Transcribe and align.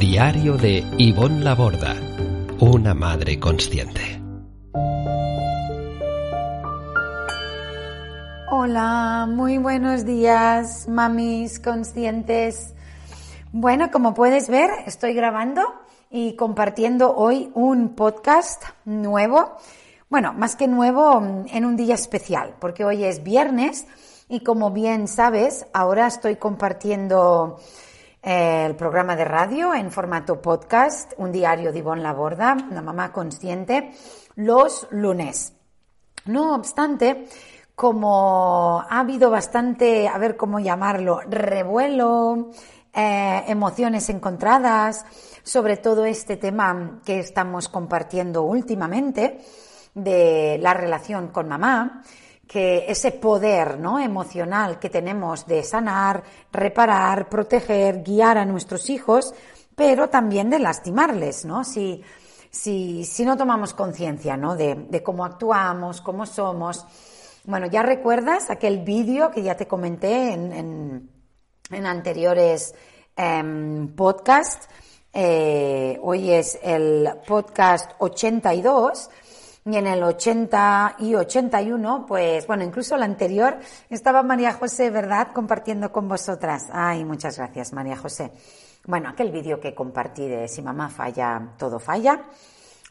Diario 0.00 0.56
de 0.56 0.82
Ivonne 0.96 1.44
Laborda, 1.44 1.94
una 2.58 2.94
madre 2.94 3.38
consciente. 3.38 4.00
Hola, 8.50 9.26
muy 9.28 9.58
buenos 9.58 10.06
días, 10.06 10.88
mamis 10.88 11.60
conscientes. 11.60 12.72
Bueno, 13.52 13.90
como 13.90 14.14
puedes 14.14 14.48
ver, 14.48 14.70
estoy 14.86 15.12
grabando 15.12 15.60
y 16.10 16.34
compartiendo 16.34 17.14
hoy 17.14 17.50
un 17.52 17.94
podcast 17.94 18.64
nuevo. 18.86 19.58
Bueno, 20.08 20.32
más 20.32 20.56
que 20.56 20.66
nuevo, 20.66 21.44
en 21.46 21.66
un 21.66 21.76
día 21.76 21.96
especial, 21.96 22.54
porque 22.58 22.86
hoy 22.86 23.04
es 23.04 23.22
viernes 23.22 23.86
y 24.30 24.40
como 24.40 24.70
bien 24.70 25.08
sabes, 25.08 25.66
ahora 25.74 26.06
estoy 26.06 26.36
compartiendo 26.36 27.58
el 28.22 28.76
programa 28.76 29.16
de 29.16 29.24
radio 29.24 29.74
en 29.74 29.90
formato 29.90 30.40
podcast, 30.40 31.12
un 31.16 31.32
diario 31.32 31.72
de 31.72 31.78
Ivonne 31.78 32.02
Laborda, 32.02 32.56
una 32.70 32.82
mamá 32.82 33.12
consciente, 33.12 33.92
los 34.36 34.86
lunes. 34.90 35.54
No 36.26 36.54
obstante, 36.54 37.26
como 37.74 38.80
ha 38.88 39.00
habido 39.00 39.30
bastante, 39.30 40.06
a 40.06 40.18
ver 40.18 40.36
cómo 40.36 40.60
llamarlo, 40.60 41.20
revuelo, 41.28 42.50
eh, 42.92 43.44
emociones 43.46 44.08
encontradas 44.10 45.06
sobre 45.42 45.76
todo 45.76 46.04
este 46.04 46.36
tema 46.36 47.00
que 47.04 47.20
estamos 47.20 47.68
compartiendo 47.68 48.42
últimamente 48.42 49.38
de 49.94 50.58
la 50.60 50.74
relación 50.74 51.28
con 51.28 51.48
mamá, 51.48 52.02
que 52.50 52.86
ese 52.88 53.12
poder 53.12 53.78
¿no? 53.78 54.00
emocional 54.00 54.80
que 54.80 54.90
tenemos 54.90 55.46
de 55.46 55.62
sanar, 55.62 56.24
reparar, 56.50 57.28
proteger, 57.28 58.02
guiar 58.02 58.38
a 58.38 58.44
nuestros 58.44 58.90
hijos, 58.90 59.32
pero 59.76 60.08
también 60.08 60.50
de 60.50 60.58
lastimarles, 60.58 61.44
¿no? 61.44 61.62
Si, 61.62 62.02
si, 62.50 63.04
si 63.04 63.24
no 63.24 63.36
tomamos 63.36 63.72
conciencia 63.72 64.36
¿no? 64.36 64.56
de, 64.56 64.74
de, 64.74 65.00
cómo 65.00 65.24
actuamos, 65.24 66.00
cómo 66.00 66.26
somos. 66.26 66.84
Bueno, 67.44 67.68
ya 67.68 67.84
recuerdas 67.84 68.50
aquel 68.50 68.80
vídeo 68.80 69.30
que 69.30 69.44
ya 69.44 69.56
te 69.56 69.68
comenté 69.68 70.32
en, 70.32 71.08
en, 71.70 71.86
anteriores 71.86 72.74
eh, 73.16 73.88
podcasts. 73.94 74.68
Eh, 75.12 76.00
hoy 76.02 76.32
es 76.32 76.58
el 76.64 77.10
podcast 77.28 77.92
82 78.00 79.08
y 79.64 79.76
en 79.76 79.86
el 79.86 80.02
80 80.02 80.96
y 81.00 81.14
81, 81.14 82.06
pues 82.06 82.46
bueno, 82.46 82.64
incluso 82.64 82.96
el 82.96 83.02
anterior 83.02 83.58
estaba 83.88 84.22
María 84.22 84.52
José, 84.54 84.90
¿verdad?, 84.90 85.28
compartiendo 85.34 85.92
con 85.92 86.08
vosotras. 86.08 86.68
Ay, 86.72 87.04
muchas 87.04 87.36
gracias, 87.36 87.72
María 87.72 87.96
José. 87.96 88.32
Bueno, 88.86 89.10
aquel 89.10 89.30
vídeo 89.30 89.60
que 89.60 89.74
compartí 89.74 90.26
de 90.26 90.48
Si 90.48 90.62
mamá 90.62 90.88
falla, 90.88 91.54
todo 91.58 91.78
falla. 91.78 92.22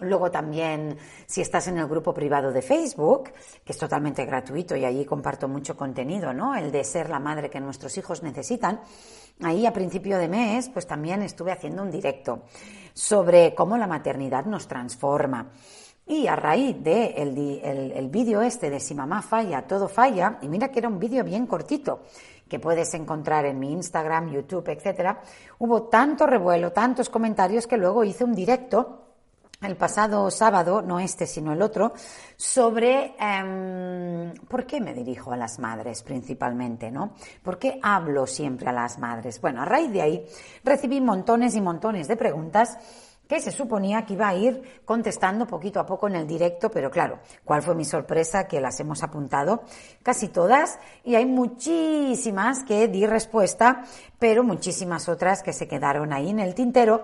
Luego 0.02 0.32
también, 0.32 0.98
si 1.26 1.42
estás 1.42 1.68
en 1.68 1.78
el 1.78 1.88
grupo 1.88 2.14
privado 2.14 2.54
de 2.54 2.62
Facebook, 2.62 3.32
que 3.66 3.74
es 3.74 3.78
totalmente 3.78 4.24
gratuito 4.26 4.76
y 4.76 4.86
allí 4.86 5.04
comparto 5.04 5.50
mucho 5.50 5.76
contenido, 5.76 6.34
¿no? 6.34 6.56
El 6.56 6.72
de 6.72 6.86
ser 6.86 7.10
la 7.10 7.20
madre 7.20 7.50
que 7.50 7.60
nuestros 7.60 7.98
hijos 7.98 8.24
necesitan. 8.24 8.80
Ahí 9.42 9.66
a 9.66 9.74
principio 9.74 10.18
de 10.18 10.30
mes, 10.30 10.70
pues 10.70 10.88
también 10.88 11.22
estuve 11.22 11.52
haciendo 11.52 11.82
un 11.82 11.92
directo 11.92 12.44
sobre 12.94 13.54
cómo 13.54 13.78
la 13.78 13.88
maternidad 13.88 14.46
nos 14.46 14.68
transforma. 14.68 15.52
Y 16.10 16.26
a 16.26 16.36
raíz 16.36 16.84
de 16.84 17.14
el, 17.18 17.92
el, 17.92 18.10
vídeo 18.10 18.42
este 18.42 18.72
de 18.72 18.80
si 18.80 18.96
mamá 18.96 19.22
falla, 19.22 19.68
todo 19.68 19.88
falla, 19.88 20.40
y 20.42 20.48
mira 20.48 20.70
que 20.70 20.80
era 20.80 20.88
un 20.88 20.98
vídeo 20.98 21.24
bien 21.24 21.46
cortito, 21.46 22.00
que 22.50 22.60
puedes 22.60 22.92
encontrar 22.96 23.46
en 23.46 23.60
mi 23.60 23.72
Instagram, 23.72 24.32
YouTube, 24.32 24.68
etcétera, 24.70 25.22
hubo 25.60 25.84
tanto 25.84 26.26
revuelo, 26.26 26.72
tantos 26.72 27.10
comentarios 27.10 27.68
que 27.68 27.78
luego 27.78 28.04
hice 28.04 28.24
un 28.24 28.34
directo 28.34 29.06
el 29.62 29.76
pasado 29.76 30.32
sábado, 30.32 30.82
no 30.82 31.00
este 31.00 31.28
sino 31.28 31.54
el 31.54 31.62
otro, 31.62 31.94
sobre 32.38 33.14
eh, 33.20 34.34
por 34.48 34.66
qué 34.66 34.80
me 34.80 34.94
dirijo 34.94 35.34
a 35.34 35.38
las 35.38 35.60
madres 35.60 36.02
principalmente, 36.02 36.90
¿no? 36.90 37.14
¿Por 37.44 37.60
qué 37.60 37.80
hablo 37.84 38.26
siempre 38.26 38.70
a 38.70 38.74
las 38.74 38.98
madres? 38.98 39.40
Bueno, 39.42 39.62
a 39.62 39.66
raíz 39.66 39.92
de 39.92 40.02
ahí 40.02 40.26
recibí 40.64 41.02
montones 41.02 41.56
y 41.56 41.62
montones 41.62 42.08
de 42.08 42.16
preguntas 42.16 42.78
que 43.30 43.40
se 43.40 43.52
suponía 43.52 44.08
que 44.08 44.14
iba 44.14 44.28
a 44.28 44.34
ir 44.34 44.82
contestando 44.84 45.46
poquito 45.46 45.80
a 45.80 45.86
poco 45.86 46.08
en 46.08 46.16
el 46.16 46.26
directo, 46.26 46.72
pero 46.72 46.90
claro, 46.90 47.20
¿cuál 47.46 47.62
fue 47.62 47.76
mi 47.76 47.86
sorpresa? 47.86 48.48
Que 48.48 48.60
las 48.60 48.80
hemos 48.80 49.04
apuntado 49.04 49.62
casi 50.02 50.30
todas 50.30 50.80
y 51.06 51.14
hay 51.14 51.28
muchísimas 51.28 52.64
que 52.64 52.88
di 52.88 53.06
respuesta, 53.06 53.84
pero 54.18 54.44
muchísimas 54.44 55.08
otras 55.08 55.44
que 55.44 55.54
se 55.54 55.68
quedaron 55.68 56.12
ahí 56.12 56.32
en 56.32 56.40
el 56.40 56.56
tintero. 56.56 57.04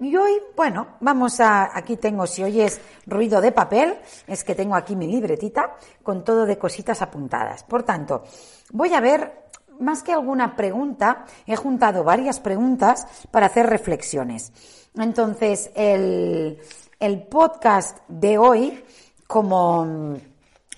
Y 0.00 0.16
hoy, 0.16 0.32
bueno, 0.56 0.96
vamos 1.00 1.40
a, 1.40 1.76
aquí 1.76 1.98
tengo, 1.98 2.26
si 2.26 2.42
oyes 2.42 2.80
ruido 3.04 3.42
de 3.42 3.52
papel, 3.52 3.98
es 4.26 4.44
que 4.44 4.54
tengo 4.54 4.76
aquí 4.76 4.96
mi 4.96 5.06
libretita 5.06 5.76
con 6.02 6.24
todo 6.24 6.46
de 6.46 6.56
cositas 6.56 7.02
apuntadas. 7.02 7.64
Por 7.64 7.82
tanto, 7.82 8.24
voy 8.72 8.94
a 8.94 9.00
ver 9.00 9.46
más 9.78 10.02
que 10.02 10.12
alguna 10.12 10.56
pregunta, 10.56 11.26
he 11.46 11.56
juntado 11.56 12.02
varias 12.02 12.40
preguntas 12.40 13.06
para 13.30 13.46
hacer 13.46 13.66
reflexiones. 13.66 14.52
Entonces, 14.96 15.70
el, 15.74 16.58
el 16.98 17.22
podcast 17.24 17.98
de 18.08 18.38
hoy, 18.38 18.84
como, 19.26 20.16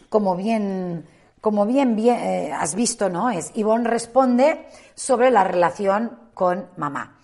como 0.09 0.37
bien, 0.37 1.07
como 1.41 1.67
bien, 1.67 1.95
bien 1.95 2.17
eh, 2.17 2.53
has 2.53 2.75
visto, 2.75 3.09
¿no? 3.09 3.31
Es 3.31 3.53
Ivonne 3.55 3.89
responde 3.89 4.67
sobre 4.95 5.31
la 5.31 5.45
relación 5.45 6.19
con 6.35 6.69
mamá. 6.77 7.19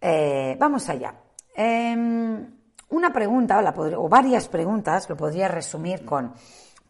Eh, 0.00 0.56
vamos 0.58 0.88
allá. 0.88 1.14
Eh, 1.56 2.46
una 2.90 3.12
pregunta, 3.12 3.58
o, 3.58 3.62
la, 3.62 3.74
o 3.76 4.08
varias 4.08 4.48
preguntas, 4.48 5.08
lo 5.08 5.16
podría 5.16 5.48
resumir 5.48 6.04
con 6.04 6.32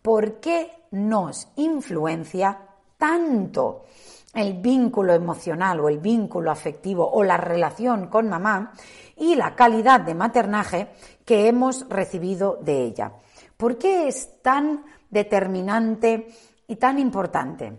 ¿por 0.02 0.40
qué 0.40 0.70
nos 0.92 1.48
influencia 1.56 2.58
tanto 2.96 3.84
el 4.34 4.54
vínculo 4.54 5.14
emocional 5.14 5.80
o 5.80 5.88
el 5.88 5.98
vínculo 5.98 6.50
afectivo 6.50 7.08
o 7.10 7.22
la 7.22 7.36
relación 7.36 8.08
con 8.08 8.28
mamá 8.28 8.72
y 9.16 9.34
la 9.34 9.54
calidad 9.54 10.00
de 10.00 10.14
maternaje 10.14 10.88
que 11.24 11.48
hemos 11.48 11.88
recibido 11.88 12.58
de 12.62 12.84
ella. 12.84 13.12
¿Por 13.56 13.78
qué 13.78 14.08
es 14.08 14.40
tan 14.42 14.84
determinante 15.10 16.28
y 16.66 16.76
tan 16.76 16.98
importante? 16.98 17.72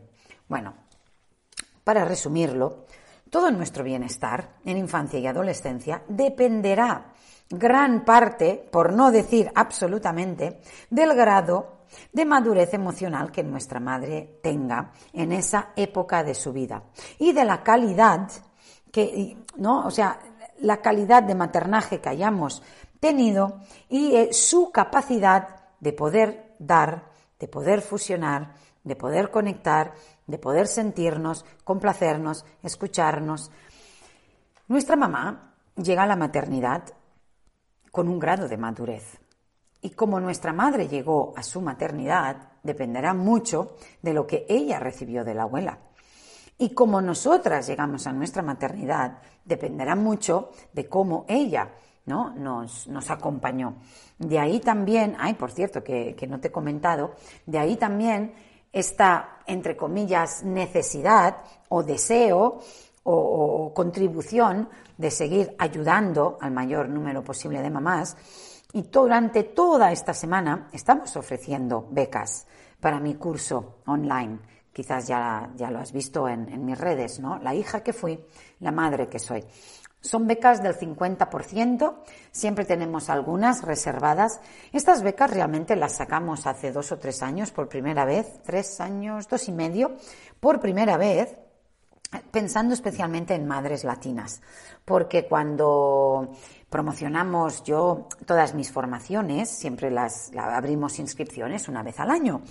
Bueno, 0.47 0.73
para 1.83 2.03
resumirlo, 2.03 2.85
todo 3.29 3.51
nuestro 3.51 3.83
bienestar 3.83 4.55
en 4.65 4.77
infancia 4.77 5.19
y 5.19 5.27
adolescencia 5.27 6.03
dependerá 6.07 7.13
gran 7.49 8.03
parte, 8.03 8.67
por 8.71 8.93
no 8.93 9.11
decir 9.11 9.51
absolutamente, 9.55 10.59
del 10.89 11.13
grado 11.15 11.78
de 12.11 12.25
madurez 12.25 12.73
emocional 12.73 13.31
que 13.31 13.43
nuestra 13.43 13.79
madre 13.79 14.39
tenga 14.41 14.91
en 15.13 15.31
esa 15.31 15.69
época 15.75 16.23
de 16.23 16.33
su 16.33 16.53
vida 16.53 16.83
y 17.17 17.33
de 17.33 17.45
la 17.45 17.63
calidad 17.63 18.29
que, 18.91 19.37
¿no? 19.57 19.85
O 19.85 19.91
sea, 19.91 20.19
la 20.59 20.81
calidad 20.81 21.23
de 21.23 21.35
maternaje 21.35 22.01
que 22.01 22.09
hayamos 22.09 22.61
tenido 22.99 23.61
y 23.87 24.15
eh, 24.15 24.33
su 24.33 24.71
capacidad 24.71 25.55
de 25.79 25.93
poder 25.93 26.55
dar, 26.59 27.11
de 27.39 27.47
poder 27.47 27.81
fusionar, 27.81 28.55
de 28.83 28.95
poder 28.95 29.31
conectar, 29.31 29.93
de 30.27 30.37
poder 30.37 30.67
sentirnos, 30.67 31.45
complacernos, 31.63 32.45
escucharnos. 32.63 33.51
Nuestra 34.67 34.95
mamá 34.95 35.53
llega 35.75 36.03
a 36.03 36.07
la 36.07 36.15
maternidad 36.15 36.83
con 37.91 38.07
un 38.07 38.19
grado 38.19 38.47
de 38.47 38.57
madurez. 38.57 39.19
Y 39.81 39.91
como 39.91 40.19
nuestra 40.19 40.53
madre 40.53 40.87
llegó 40.87 41.33
a 41.35 41.43
su 41.43 41.61
maternidad, 41.61 42.53
dependerá 42.63 43.13
mucho 43.13 43.75
de 44.01 44.13
lo 44.13 44.27
que 44.27 44.45
ella 44.49 44.79
recibió 44.79 45.23
de 45.23 45.33
la 45.33 45.43
abuela. 45.43 45.79
Y 46.57 46.71
como 46.73 47.01
nosotras 47.01 47.67
llegamos 47.67 48.05
a 48.05 48.11
nuestra 48.11 48.43
maternidad, 48.43 49.19
dependerá 49.45 49.95
mucho 49.95 50.49
de 50.73 50.89
cómo 50.89 51.25
ella 51.29 51.71
¿no? 52.05 52.31
nos, 52.31 52.87
nos 52.87 53.09
acompañó. 53.09 53.75
De 54.17 54.37
ahí 54.39 54.59
también, 54.59 55.15
ay, 55.17 55.35
por 55.35 55.51
cierto, 55.51 55.81
que, 55.81 56.15
que 56.15 56.27
no 56.27 56.41
te 56.41 56.49
he 56.49 56.51
comentado, 56.51 57.11
de 57.45 57.59
ahí 57.59 57.77
también 57.77 58.33
esta, 58.71 59.39
entre 59.47 59.75
comillas, 59.75 60.43
necesidad 60.43 61.37
o 61.69 61.83
deseo 61.83 62.59
o, 63.03 63.73
contribución 63.73 64.69
de 64.97 65.09
seguir 65.09 65.55
ayudando 65.57 66.37
al 66.41 66.51
mayor 66.51 66.89
número 66.89 67.23
posible 67.23 67.61
de 67.61 67.69
mamás. 67.69 68.17
Y 68.71 68.83
durante 68.83 69.43
toda 69.43 69.91
esta 69.91 70.13
semana 70.13 70.69
estamos 70.71 71.15
ofreciendo 71.15 71.87
becas 71.89 72.45
para 72.79 72.99
mi 72.99 73.15
curso 73.15 73.79
online. 73.87 74.39
Quizás 74.71 75.07
ya, 75.07 75.49
ya 75.55 75.71
lo 75.71 75.79
has 75.79 75.91
visto 75.91 76.27
en, 76.29 76.47
en 76.49 76.65
mis 76.65 76.77
redes, 76.77 77.19
¿no? 77.19 77.39
La 77.39 77.55
hija 77.55 77.81
que 77.81 77.93
fui, 77.93 78.23
la 78.59 78.71
madre 78.71 79.09
que 79.09 79.17
soy. 79.17 79.43
Son 80.01 80.27
becas 80.27 80.63
del 80.63 80.77
50%, 80.77 81.95
siempre 82.31 82.63
tenemos 82.63 83.09
algunas 83.09 83.63
reservadas. 83.63 84.39
Estas 84.71 85.01
becas 85.01 85.31
realmente 85.31 85.75
las 85.75 85.97
sacamos 85.97 86.47
hace 86.47 86.71
dos 86.71 86.93
o 86.93 86.99
tres 86.99 87.21
años 87.21 87.51
por 87.51 87.67
primera 87.67 88.05
vez, 88.05 88.41
tres 88.43 88.79
años, 88.79 89.27
dos 89.27 89.49
y 89.49 89.51
medio, 89.51 89.97
por 90.39 90.61
primera 90.61 90.95
vez, 90.95 91.35
pensando 92.31 92.73
especialmente 92.73 93.35
en 93.35 93.45
madres 93.45 93.83
latinas, 93.83 94.41
porque 94.85 95.27
cuando 95.27 96.31
promocionamos 96.69 97.63
yo 97.63 98.07
todas 98.25 98.53
mis 98.53 98.71
formaciones, 98.71 99.49
siempre 99.49 99.89
las, 99.91 100.31
abrimos 100.37 100.99
inscripciones 100.99 101.67
una 101.67 101.83
vez 101.83 101.99
al 101.99 102.11
año. 102.11 102.41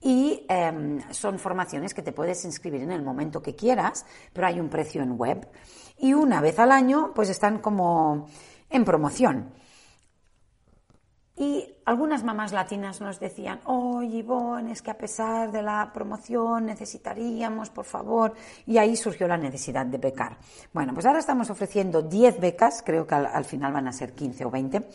Y 0.00 0.44
em, 0.48 1.00
son 1.12 1.38
formaciones 1.38 1.94
que 1.94 2.02
te 2.02 2.12
puedes 2.12 2.44
inscribir 2.44 2.82
en 2.82 2.92
el 2.92 3.02
momento 3.02 3.42
que 3.42 3.54
quieras, 3.56 4.04
pero 4.34 4.46
hay 4.46 4.60
un 4.60 4.68
precio 4.68 5.02
en 5.02 5.18
web. 5.18 5.48
Y 5.96 6.12
una 6.12 6.42
vez 6.42 6.58
al 6.58 6.72
año, 6.72 7.12
pues 7.14 7.30
están 7.30 7.58
como 7.58 8.28
en 8.68 8.84
promoción. 8.84 9.50
Y 11.36 11.66
algunas 11.84 12.22
mamás 12.22 12.52
latinas 12.52 13.00
nos 13.00 13.18
decían, 13.18 13.60
oye, 13.64 14.18
Ivonne, 14.18 14.70
es 14.70 14.82
que 14.82 14.92
a 14.92 14.96
pesar 14.96 15.50
de 15.50 15.62
la 15.62 15.90
promoción 15.92 16.66
necesitaríamos, 16.66 17.70
por 17.70 17.84
favor, 17.84 18.34
y 18.66 18.78
ahí 18.78 18.94
surgió 18.94 19.26
la 19.26 19.36
necesidad 19.36 19.84
de 19.84 19.98
becar. 19.98 20.36
Bueno, 20.72 20.94
pues 20.94 21.06
ahora 21.06 21.18
estamos 21.18 21.50
ofreciendo 21.50 22.02
10 22.02 22.38
becas, 22.38 22.82
creo 22.86 23.04
que 23.04 23.16
al, 23.16 23.44
final 23.44 23.72
van 23.72 23.88
a 23.88 23.92
ser 23.92 24.12
15 24.12 24.44
o 24.44 24.50
20. 24.50 24.88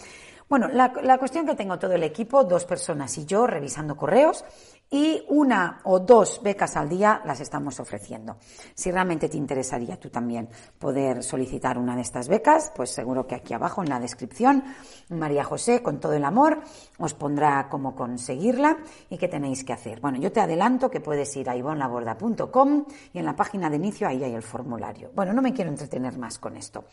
Bueno, 0.47 0.69
la, 0.69 0.93
la 1.03 1.17
cuestión 1.17 1.45
que 1.45 1.55
tengo 1.55 1.77
todo 1.77 1.91
el 1.93 2.03
equipo, 2.03 2.45
dos 2.45 2.63
personas 2.63 3.17
y 3.17 3.25
yo, 3.25 3.45
revisando 3.45 3.97
correos, 3.97 4.45
y 4.91 5.23
una 5.27 5.81
o 5.83 5.99
dos 5.99 6.41
becas 6.41 6.75
al 6.75 6.89
día 6.89 7.21
las 7.25 7.39
estamos 7.41 7.79
ofreciendo. 7.79 8.37
Si 8.73 8.91
realmente 8.91 9.29
te 9.29 9.37
interesaría 9.37 9.99
tú 9.99 10.09
también 10.09 10.49
poder 10.77 11.23
solicitar 11.23 11.77
una 11.77 11.95
de 11.95 12.01
estas 12.01 12.27
becas, 12.27 12.71
pues 12.75 12.89
seguro 12.91 13.27
que 13.27 13.35
aquí 13.35 13.53
abajo 13.53 13.83
en 13.83 13.89
la 13.89 13.99
descripción 13.99 14.63
María 15.09 15.43
José, 15.43 15.81
con 15.81 15.99
todo 15.99 16.13
el 16.13 16.25
amor, 16.25 16.61
os 16.97 17.13
pondrá 17.13 17.67
cómo 17.69 17.95
conseguirla 17.95 18.77
y 19.09 19.17
qué 19.17 19.27
tenéis 19.27 19.63
que 19.63 19.73
hacer. 19.73 19.99
Bueno, 19.99 20.17
yo 20.19 20.31
te 20.31 20.39
adelanto 20.39 20.89
que 20.89 21.01
puedes 21.01 21.35
ir 21.35 21.49
a 21.49 21.55
ivonlaborda.com 21.55 22.85
y 23.13 23.19
en 23.19 23.25
la 23.25 23.35
página 23.35 23.69
de 23.69 23.75
inicio 23.75 24.07
ahí 24.07 24.23
hay 24.23 24.33
el 24.33 24.43
formulario. 24.43 25.11
Bueno, 25.15 25.33
no 25.33 25.41
me 25.41 25.53
quiero 25.53 25.69
entretener 25.69 26.17
más 26.17 26.39
con 26.39 26.57
esto. 26.57 26.85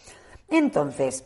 Entonces, 0.48 1.24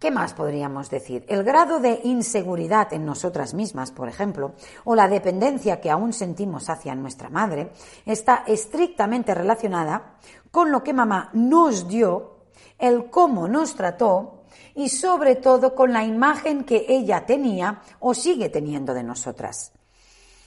¿Qué 0.00 0.10
más 0.10 0.32
podríamos 0.32 0.88
decir? 0.88 1.26
El 1.28 1.44
grado 1.44 1.78
de 1.78 2.00
inseguridad 2.04 2.90
en 2.94 3.04
nosotras 3.04 3.52
mismas, 3.52 3.92
por 3.92 4.08
ejemplo, 4.08 4.54
o 4.84 4.94
la 4.94 5.08
dependencia 5.08 5.78
que 5.78 5.90
aún 5.90 6.14
sentimos 6.14 6.70
hacia 6.70 6.94
nuestra 6.94 7.28
madre, 7.28 7.70
está 8.06 8.44
estrictamente 8.46 9.34
relacionada 9.34 10.14
con 10.50 10.72
lo 10.72 10.82
que 10.82 10.94
mamá 10.94 11.28
nos 11.34 11.86
dio, 11.86 12.46
el 12.78 13.10
cómo 13.10 13.46
nos 13.46 13.74
trató 13.74 14.44
y 14.74 14.88
sobre 14.88 15.36
todo 15.36 15.74
con 15.74 15.92
la 15.92 16.02
imagen 16.02 16.64
que 16.64 16.86
ella 16.88 17.26
tenía 17.26 17.82
o 17.98 18.14
sigue 18.14 18.48
teniendo 18.48 18.94
de 18.94 19.02
nosotras. 19.02 19.72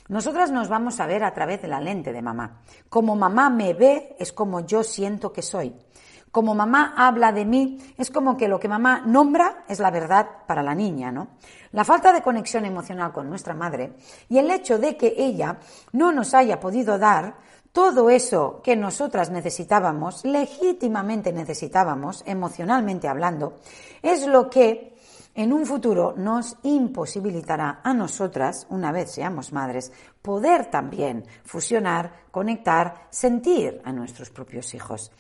Nosotras 0.08 0.50
nos 0.50 0.68
vamos 0.68 1.00
a 1.00 1.06
ver 1.06 1.24
a 1.24 1.34
través 1.36 1.62
de 1.62 1.68
la 1.68 1.80
lente 1.80 2.12
de 2.12 2.24
mamá. 2.24 2.64
Como 2.90 3.16
mamá 3.16 3.52
me 3.52 3.76
ve 3.76 4.16
es 4.18 4.34
como 4.34 4.62
yo 4.62 4.84
siento 4.84 5.32
que 5.32 5.44
soy 5.44 5.76
como 6.34 6.56
mamá 6.56 6.96
habla 6.98 7.32
de 7.32 7.46
mí, 7.46 7.78
es 7.96 8.10
como 8.10 8.36
que 8.36 8.48
lo 8.48 8.60
que 8.60 8.68
mamá 8.68 9.04
nombra 9.06 9.66
es 9.68 9.78
la 9.78 9.92
verdad 9.92 10.28
para 10.48 10.64
la 10.64 10.74
niña, 10.74 11.12
¿no? 11.12 11.28
La 11.74 11.86
falta 11.86 12.12
de 12.12 12.24
conexión 12.24 12.66
emocional 12.66 13.14
con 13.14 13.30
nuestra 13.30 13.54
madre 13.54 13.94
y 14.28 14.40
el 14.40 14.50
hecho 14.50 14.80
de 14.80 14.98
que 14.98 15.14
ella 15.16 15.60
no 15.92 16.12
nos 16.12 16.34
haya 16.34 16.60
podido 16.60 16.98
dar 16.98 17.36
todo 17.72 18.10
eso 18.10 18.62
que 18.64 18.76
nosotras 18.76 19.30
necesitábamos, 19.30 20.26
legítimamente 20.26 21.32
necesitábamos, 21.32 22.24
emocionalmente 22.26 23.08
hablando, 23.08 23.60
es 24.02 24.26
lo 24.26 24.50
que 24.50 24.98
en 25.36 25.54
un 25.54 25.68
futuro 25.68 26.16
nos 26.18 26.58
imposibilitará 26.64 27.82
a 27.84 27.94
nosotras, 27.94 28.66
una 28.72 28.92
vez 28.92 29.12
seamos 29.12 29.54
madres, 29.54 29.92
poder 30.20 30.72
también 30.72 31.26
fusionar, 31.44 32.26
conectar, 32.32 33.08
sentir 33.12 33.82
a 33.86 33.92
nuestros 33.92 34.32
propios 34.32 34.74
hijos. 34.74 35.12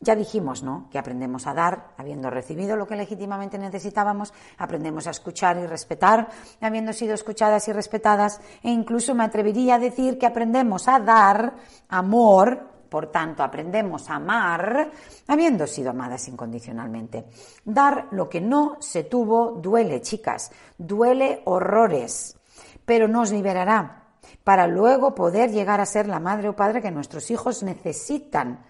Ya 0.00 0.16
dijimos, 0.16 0.62
¿no? 0.62 0.88
Que 0.90 0.98
aprendemos 0.98 1.46
a 1.46 1.54
dar, 1.54 1.94
habiendo 1.96 2.28
recibido 2.28 2.76
lo 2.76 2.86
que 2.86 2.96
legítimamente 2.96 3.58
necesitábamos, 3.58 4.34
aprendemos 4.58 5.06
a 5.06 5.10
escuchar 5.10 5.56
y 5.56 5.66
respetar, 5.66 6.28
habiendo 6.60 6.92
sido 6.92 7.14
escuchadas 7.14 7.68
y 7.68 7.72
respetadas, 7.72 8.40
e 8.62 8.70
incluso 8.70 9.14
me 9.14 9.24
atrevería 9.24 9.76
a 9.76 9.78
decir 9.78 10.18
que 10.18 10.26
aprendemos 10.26 10.88
a 10.88 10.98
dar 10.98 11.54
amor, 11.88 12.74
por 12.88 13.10
tanto, 13.10 13.42
aprendemos 13.42 14.10
a 14.10 14.16
amar, 14.16 14.90
habiendo 15.26 15.66
sido 15.66 15.90
amadas 15.90 16.28
incondicionalmente. 16.28 17.26
Dar 17.64 18.08
lo 18.10 18.28
que 18.28 18.40
no 18.40 18.76
se 18.80 19.04
tuvo 19.04 19.52
duele, 19.52 20.00
chicas, 20.00 20.52
duele 20.76 21.42
horrores, 21.46 22.36
pero 22.84 23.08
nos 23.08 23.30
liberará 23.30 24.02
para 24.44 24.66
luego 24.66 25.14
poder 25.14 25.50
llegar 25.50 25.80
a 25.80 25.86
ser 25.86 26.06
la 26.06 26.20
madre 26.20 26.48
o 26.48 26.56
padre 26.56 26.82
que 26.82 26.90
nuestros 26.90 27.30
hijos 27.30 27.62
necesitan 27.62 28.64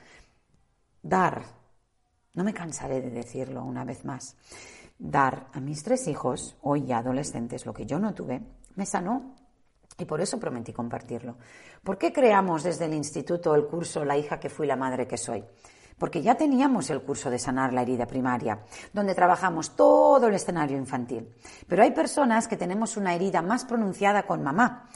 dar, 1.04 1.44
no 2.34 2.42
me 2.42 2.54
cansaré 2.54 3.00
de 3.00 3.10
decirlo 3.10 3.62
una 3.62 3.84
vez 3.84 4.04
más, 4.04 4.36
dar 4.98 5.48
a 5.52 5.60
mis 5.60 5.84
tres 5.84 6.08
hijos, 6.08 6.56
hoy 6.62 6.86
ya 6.86 6.98
adolescentes, 6.98 7.66
lo 7.66 7.74
que 7.74 7.86
yo 7.86 7.98
no 7.98 8.14
tuve, 8.14 8.40
me 8.74 8.86
sanó. 8.86 9.36
Y 9.96 10.06
por 10.06 10.20
eso 10.20 10.40
prometí 10.40 10.72
compartirlo. 10.72 11.36
¿Por 11.84 11.98
qué 11.98 12.12
creamos 12.12 12.64
desde 12.64 12.86
el 12.86 12.94
instituto 12.94 13.54
el 13.54 13.66
curso 13.66 14.04
La 14.04 14.16
hija 14.16 14.40
que 14.40 14.48
fui, 14.48 14.66
la 14.66 14.74
madre 14.74 15.06
que 15.06 15.16
soy? 15.16 15.44
Porque 15.96 16.20
ya 16.20 16.34
teníamos 16.34 16.90
el 16.90 17.02
curso 17.02 17.30
de 17.30 17.38
sanar 17.38 17.72
la 17.72 17.82
herida 17.82 18.04
primaria, 18.04 18.64
donde 18.92 19.14
trabajamos 19.14 19.76
todo 19.76 20.26
el 20.26 20.34
escenario 20.34 20.76
infantil. 20.76 21.32
Pero 21.68 21.84
hay 21.84 21.92
personas 21.92 22.48
que 22.48 22.56
tenemos 22.56 22.96
una 22.96 23.14
herida 23.14 23.40
más 23.40 23.64
pronunciada 23.64 24.24
con 24.24 24.42
mamá 24.42 24.88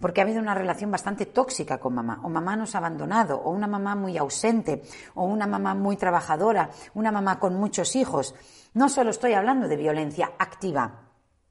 porque 0.00 0.20
ha 0.20 0.24
habido 0.24 0.40
una 0.40 0.54
relación 0.54 0.90
bastante 0.90 1.26
tóxica 1.26 1.78
con 1.78 1.94
mamá, 1.94 2.20
o 2.22 2.28
mamá 2.28 2.56
nos 2.56 2.74
ha 2.74 2.78
abandonado, 2.78 3.38
o 3.38 3.50
una 3.50 3.66
mamá 3.66 3.94
muy 3.94 4.16
ausente, 4.18 4.82
o 5.14 5.24
una 5.24 5.46
mamá 5.46 5.74
muy 5.74 5.96
trabajadora, 5.96 6.70
una 6.94 7.12
mamá 7.12 7.38
con 7.38 7.54
muchos 7.54 7.96
hijos. 7.96 8.34
No 8.74 8.88
solo 8.88 9.10
estoy 9.10 9.34
hablando 9.34 9.68
de 9.68 9.76
violencia 9.76 10.32
activa, 10.38 11.06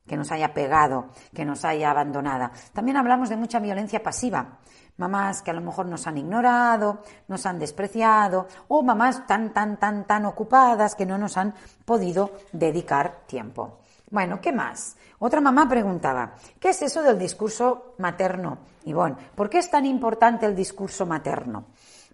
que 0.08 0.18
nos 0.18 0.32
haya 0.32 0.54
pegado, 0.54 1.10
que 1.34 1.46
nos 1.46 1.66
haya 1.66 1.92
abandonada. 1.92 2.52
También 2.74 2.98
hablamos 2.98 3.30
de 3.30 3.38
mucha 3.38 3.60
violencia 3.60 4.04
pasiva. 4.04 4.60
Mamás 4.98 5.42
que 5.42 5.52
a 5.52 5.54
lo 5.54 5.62
mejor 5.62 5.88
nos 5.88 6.08
han 6.08 6.18
ignorado, 6.18 7.02
nos 7.28 7.46
han 7.46 7.60
despreciado, 7.60 8.48
o 8.68 8.82
mamás 8.82 9.26
tan, 9.28 9.54
tan, 9.54 9.78
tan, 9.78 10.06
tan 10.06 10.26
ocupadas 10.26 10.96
que 10.96 11.06
no 11.06 11.18
nos 11.18 11.36
han 11.38 11.54
podido 11.84 12.32
dedicar 12.54 13.24
tiempo. 13.26 13.80
Bueno, 14.16 14.40
¿qué 14.40 14.54
más? 14.54 14.96
Otra 15.20 15.42
mamá 15.42 15.68
preguntaba, 15.68 16.36
¿qué 16.58 16.70
es 16.70 16.82
eso 16.82 17.04
del 17.04 17.20
discurso 17.20 17.96
materno? 17.98 18.60
Ivonne, 18.86 19.18
¿por 19.36 19.50
qué 19.50 19.58
es 19.58 19.70
tan 19.70 19.86
importante 19.86 20.46
el 20.46 20.56
discurso 20.56 21.06
materno? 21.06 21.66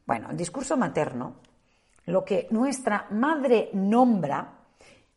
Bueno, 0.07 0.31
el 0.31 0.35
discurso 0.35 0.75
materno, 0.75 1.35
lo 2.07 2.25
que 2.25 2.47
nuestra 2.49 3.05
madre 3.11 3.69
nombra 3.73 4.51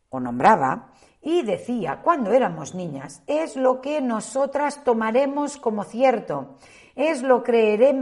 o 0.09 0.19
nombraba 0.19 0.89
y 1.23 1.41
decía 1.41 2.01
cuando 2.03 2.31
éramos 2.31 2.75
niñas, 2.75 3.23
es 3.25 3.55
lo 3.55 3.81
que 3.81 3.99
nosotras 3.99 4.83
tomaremos 4.83 5.57
como 5.57 5.85
cierto, 5.85 6.59
es 6.93 7.23
lo, 7.23 7.43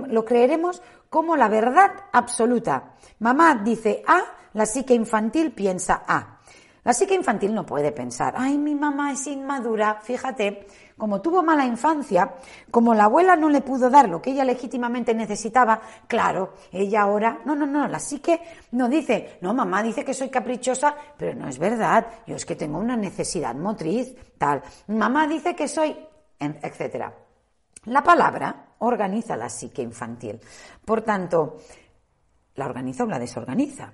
lo 0.08 0.25
creeremos 0.25 0.82
como 1.10 1.38
la 1.38 1.48
verdad 1.48 1.90
absoluta. 2.12 2.96
Mamá 3.20 3.62
dice 3.63 4.04
A, 4.06 4.24
la 4.52 4.66
psique 4.66 4.94
infantil 4.94 5.54
piensa 5.54 6.04
A. 6.06 6.33
La 6.84 6.94
psique 6.94 7.16
infantil 7.16 7.54
no 7.54 7.66
puede 7.66 7.94
pensar, 7.94 8.34
ay, 8.38 8.58
mi 8.58 8.75
mamá 8.75 9.13
es 9.13 9.25
inmadura, 9.28 10.02
fíjate, 10.02 10.68
como 10.98 11.22
tuvo 11.22 11.42
mala 11.42 11.66
infancia, 11.66 12.36
como 12.70 12.94
la 12.94 13.06
abuela 13.06 13.38
no 13.38 13.48
le 13.48 13.62
pudo 13.62 13.90
dar 13.90 14.10
lo 14.10 14.22
que 14.22 14.32
ella 14.32 14.44
legítimamente 14.44 15.13
necesitaba, 15.13 15.80
claro, 16.08 16.56
ella 16.74 17.04
ahora, 17.04 17.40
no, 17.46 17.56
no, 17.56 17.66
no, 17.66 17.88
la 17.88 18.00
psique 18.00 18.42
no 18.72 18.90
dice, 18.90 19.38
no, 19.40 19.54
mamá 19.54 19.82
dice 19.82 20.04
que 20.04 20.13
soy 20.13 20.30
caprichosa, 20.30 20.94
pero 21.18 21.34
no 21.34 21.48
es 21.48 21.58
verdad, 21.58 22.06
yo 22.28 22.36
es 22.36 22.46
que 22.46 22.58
tengo 22.58 22.80
una 22.80 22.98
necesidad 22.98 23.56
motriz, 23.56 24.13
tal, 24.38 24.62
mamá 24.88 25.25
dice 25.25 25.56
que 25.56 25.70
soy, 25.70 25.96
etcétera. 26.38 27.13
La 27.86 28.02
palabra 28.02 28.75
organiza 28.80 29.36
la 29.36 29.50
psique 29.50 29.82
infantil. 29.82 30.40
Por 30.86 31.02
tanto, 31.02 31.58
la 32.56 32.66
organiza 32.66 33.04
o 33.04 33.08
la 33.08 33.20
desorganiza. 33.20 33.92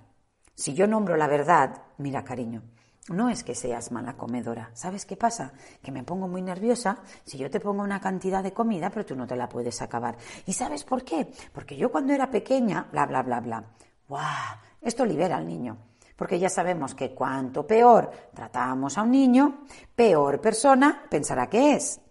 Si 0.60 0.74
yo 0.74 0.88
nombro 0.88 1.16
la 1.16 1.30
verdad, 1.30 1.84
mira 2.00 2.26
cariño, 2.26 2.62
no 3.08 3.30
es 3.30 3.46
que 3.46 3.56
seas 3.56 3.94
mala 3.94 4.18
comedora. 4.18 4.72
¿Sabes 4.74 5.06
qué 5.06 5.16
pasa? 5.16 5.54
Que 5.82 5.90
me 5.90 6.04
pongo 6.04 6.28
muy 6.28 6.42
nerviosa 6.42 6.98
si 7.24 7.38
yo 7.38 7.50
te 7.50 7.62
pongo 7.62 7.82
una 7.82 8.02
cantidad 8.02 8.44
de 8.44 8.52
comida, 8.52 8.90
pero 8.90 9.06
tú 9.06 9.16
no 9.16 9.26
te 9.26 9.38
la 9.38 9.48
puedes 9.48 9.82
acabar. 9.82 10.18
¿Y 10.46 10.52
sabes 10.52 10.84
por 10.84 11.06
qué? 11.06 11.32
Porque 11.54 11.78
yo 11.78 11.90
cuando 11.90 12.12
era 12.12 12.30
pequeña, 12.30 12.90
bla, 12.92 13.06
bla, 13.06 13.24
bla, 13.24 13.40
bla. 13.40 13.64
¡Guau! 14.06 14.58
Esto 14.82 15.06
libera 15.06 15.38
al 15.38 15.48
niño, 15.48 15.78
porque 16.18 16.38
ya 16.38 16.50
sabemos 16.50 16.94
que 16.94 17.16
cuanto 17.16 17.66
peor 17.66 18.12
tratamos 18.34 18.98
a 18.98 19.04
un 19.04 19.12
niño, 19.12 19.62
peor 19.96 20.42
persona 20.42 21.06
pensará 21.10 21.48
que 21.48 21.76
es. 21.76 22.02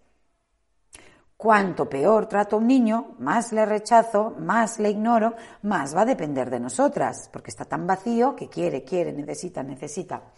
Cuanto 1.39 1.89
peor 1.89 2.27
trato 2.27 2.57
a 2.57 2.59
un 2.59 2.67
niño, 2.67 3.15
más 3.21 3.53
le 3.53 3.65
rechazo, 3.65 4.35
más 4.41 4.81
le 4.81 4.91
ignoro, 4.91 5.37
más 5.63 5.95
va 5.95 6.01
a 6.01 6.05
depender 6.05 6.51
de 6.51 6.59
nosotras, 6.59 7.31
porque 7.33 7.51
está 7.51 7.65
tan 7.65 7.87
vacío 7.87 8.35
que 8.35 8.49
quiere, 8.49 8.83
quiere, 8.83 9.13
necesita, 9.13 9.63
necesita. 9.63 10.33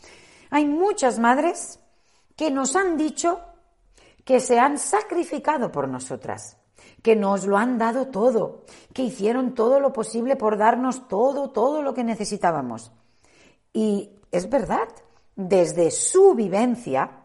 Hay 0.50 0.66
muchas 0.66 1.18
madres 1.18 1.80
que 2.36 2.50
nos 2.50 2.76
han 2.76 2.98
dicho 2.98 3.40
que 4.26 4.40
se 4.40 4.58
han 4.58 4.76
sacrificado 4.76 5.72
por 5.72 5.88
nosotras, 5.88 6.58
que 7.02 7.16
nos 7.16 7.46
lo 7.46 7.56
han 7.56 7.78
dado 7.78 8.08
todo, 8.08 8.66
que 8.92 9.02
hicieron 9.02 9.54
todo 9.54 9.80
lo 9.80 9.94
posible 9.94 10.36
por 10.36 10.58
darnos 10.58 11.08
todo, 11.08 11.48
todo 11.48 11.80
lo 11.80 11.94
que 11.94 12.04
necesitábamos. 12.04 12.92
Y 13.72 14.20
es 14.30 14.50
verdad, 14.50 14.88
desde 15.34 15.90
su 15.90 16.34
vivencia, 16.34 17.24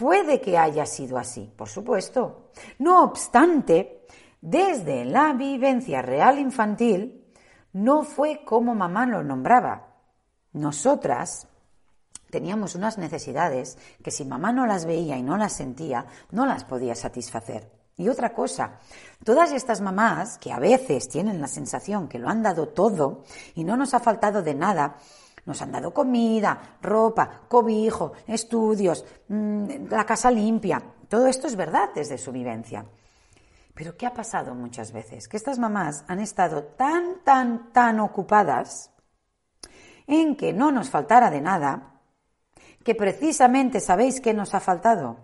Puede 0.00 0.40
que 0.40 0.56
haya 0.56 0.86
sido 0.86 1.18
así, 1.18 1.52
por 1.54 1.68
supuesto. 1.68 2.52
No 2.78 3.04
obstante, 3.04 4.06
desde 4.40 5.04
la 5.04 5.34
vivencia 5.34 6.00
real 6.00 6.38
infantil, 6.38 7.30
no 7.74 8.02
fue 8.02 8.42
como 8.42 8.74
mamá 8.74 9.04
lo 9.04 9.22
nombraba. 9.22 9.88
Nosotras 10.54 11.48
teníamos 12.30 12.74
unas 12.76 12.96
necesidades 12.96 13.76
que 14.02 14.10
si 14.10 14.24
mamá 14.24 14.52
no 14.52 14.66
las 14.66 14.86
veía 14.86 15.18
y 15.18 15.22
no 15.22 15.36
las 15.36 15.52
sentía, 15.52 16.06
no 16.30 16.46
las 16.46 16.64
podía 16.64 16.94
satisfacer. 16.94 17.70
Y 17.98 18.08
otra 18.08 18.32
cosa, 18.32 18.78
todas 19.22 19.52
estas 19.52 19.82
mamás 19.82 20.38
que 20.38 20.50
a 20.50 20.58
veces 20.58 21.10
tienen 21.10 21.42
la 21.42 21.46
sensación 21.46 22.08
que 22.08 22.18
lo 22.18 22.30
han 22.30 22.42
dado 22.42 22.68
todo 22.68 23.24
y 23.54 23.64
no 23.64 23.76
nos 23.76 23.92
ha 23.92 24.00
faltado 24.00 24.40
de 24.40 24.54
nada, 24.54 24.96
nos 25.50 25.60
han 25.62 25.72
dado 25.72 25.92
comida, 25.92 26.76
ropa, 26.80 27.42
cobijo, 27.48 28.12
estudios, 28.28 29.04
mm, 29.26 29.88
la 29.90 30.06
casa 30.06 30.30
limpia. 30.30 30.80
Todo 31.08 31.26
esto 31.26 31.48
es 31.48 31.56
verdad 31.56 31.90
desde 31.92 32.18
su 32.18 32.30
vivencia. 32.30 32.86
Pero 33.74 33.96
¿qué 33.96 34.06
ha 34.06 34.14
pasado 34.14 34.54
muchas 34.54 34.92
veces? 34.92 35.26
Que 35.26 35.36
estas 35.36 35.58
mamás 35.58 36.04
han 36.06 36.20
estado 36.20 36.62
tan, 36.62 37.24
tan, 37.24 37.72
tan 37.72 37.98
ocupadas 37.98 38.92
en 40.06 40.36
que 40.36 40.52
no 40.52 40.70
nos 40.70 40.88
faltara 40.88 41.30
de 41.30 41.40
nada, 41.40 42.00
que 42.84 42.94
precisamente 42.94 43.80
sabéis 43.80 44.20
qué 44.20 44.32
nos 44.32 44.54
ha 44.54 44.60
faltado. 44.60 45.16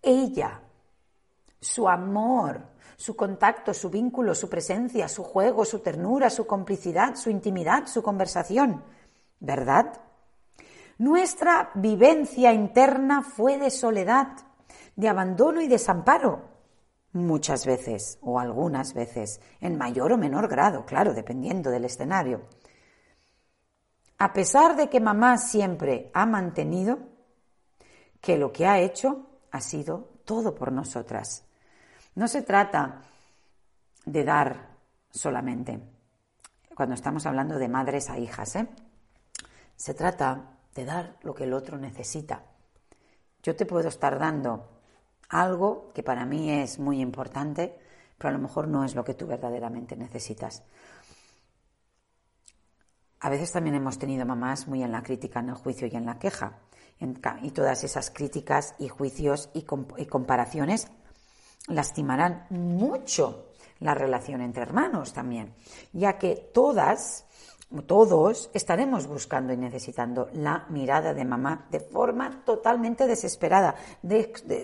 Ella, 0.00 0.60
su 1.60 1.88
amor, 1.88 2.60
su 3.04 3.14
contacto, 3.16 3.74
su 3.74 3.90
vínculo, 3.90 4.34
su 4.34 4.48
presencia, 4.48 5.08
su 5.08 5.24
juego, 5.24 5.66
su 5.66 5.80
ternura, 5.80 6.30
su 6.30 6.46
complicidad, 6.46 7.16
su 7.16 7.28
intimidad, 7.28 7.86
su 7.86 8.02
conversación. 8.02 8.82
¿Verdad? 9.40 10.00
Nuestra 10.96 11.70
vivencia 11.74 12.54
interna 12.54 13.20
fue 13.20 13.58
de 13.58 13.70
soledad, 13.70 14.28
de 14.96 15.08
abandono 15.10 15.60
y 15.60 15.68
desamparo. 15.68 16.48
Muchas 17.12 17.66
veces, 17.66 18.18
o 18.22 18.40
algunas 18.40 18.94
veces, 18.94 19.38
en 19.60 19.76
mayor 19.76 20.12
o 20.12 20.16
menor 20.16 20.48
grado, 20.48 20.86
claro, 20.86 21.12
dependiendo 21.12 21.70
del 21.70 21.84
escenario. 21.84 22.40
A 24.16 24.32
pesar 24.32 24.76
de 24.76 24.88
que 24.88 25.00
mamá 25.00 25.36
siempre 25.36 26.10
ha 26.14 26.24
mantenido 26.24 27.00
que 28.22 28.38
lo 28.38 28.50
que 28.50 28.66
ha 28.66 28.80
hecho 28.80 29.26
ha 29.50 29.60
sido 29.60 30.08
todo 30.24 30.54
por 30.54 30.72
nosotras. 30.72 31.44
No 32.14 32.28
se 32.28 32.42
trata 32.42 33.02
de 34.06 34.24
dar 34.24 34.68
solamente, 35.10 35.80
cuando 36.74 36.94
estamos 36.94 37.26
hablando 37.26 37.58
de 37.58 37.68
madres 37.68 38.08
a 38.08 38.18
hijas, 38.18 38.54
¿eh? 38.56 38.68
se 39.74 39.94
trata 39.94 40.58
de 40.74 40.84
dar 40.84 41.16
lo 41.22 41.34
que 41.34 41.44
el 41.44 41.52
otro 41.52 41.76
necesita. 41.76 42.44
Yo 43.42 43.56
te 43.56 43.66
puedo 43.66 43.88
estar 43.88 44.18
dando 44.18 44.68
algo 45.28 45.92
que 45.92 46.04
para 46.04 46.24
mí 46.24 46.50
es 46.50 46.78
muy 46.78 47.00
importante, 47.00 47.78
pero 48.16 48.28
a 48.28 48.32
lo 48.32 48.38
mejor 48.38 48.68
no 48.68 48.84
es 48.84 48.94
lo 48.94 49.04
que 49.04 49.14
tú 49.14 49.26
verdaderamente 49.26 49.96
necesitas. 49.96 50.62
A 53.20 53.28
veces 53.28 53.50
también 53.50 53.74
hemos 53.74 53.98
tenido 53.98 54.24
mamás 54.24 54.68
muy 54.68 54.84
en 54.84 54.92
la 54.92 55.02
crítica, 55.02 55.40
en 55.40 55.48
el 55.48 55.54
juicio 55.56 55.88
y 55.88 55.96
en 55.96 56.06
la 56.06 56.18
queja. 56.18 56.60
y 57.42 57.50
todas 57.50 57.82
esas 57.82 58.10
críticas 58.10 58.76
y 58.78 58.88
juicios 58.88 59.50
y 59.52 59.64
comparaciones 60.06 60.88
lastimarán 61.68 62.46
mucho 62.50 63.46
la 63.80 63.94
relación 63.94 64.40
entre 64.40 64.62
hermanos 64.62 65.12
también, 65.12 65.54
ya 65.92 66.18
que 66.18 66.50
todas, 66.52 67.26
todos 67.86 68.50
estaremos 68.54 69.06
buscando 69.06 69.52
y 69.52 69.56
necesitando 69.56 70.28
la 70.34 70.66
mirada 70.70 71.12
de 71.12 71.24
mamá 71.24 71.66
de 71.70 71.80
forma 71.80 72.44
totalmente 72.44 73.06
desesperada, 73.06 73.74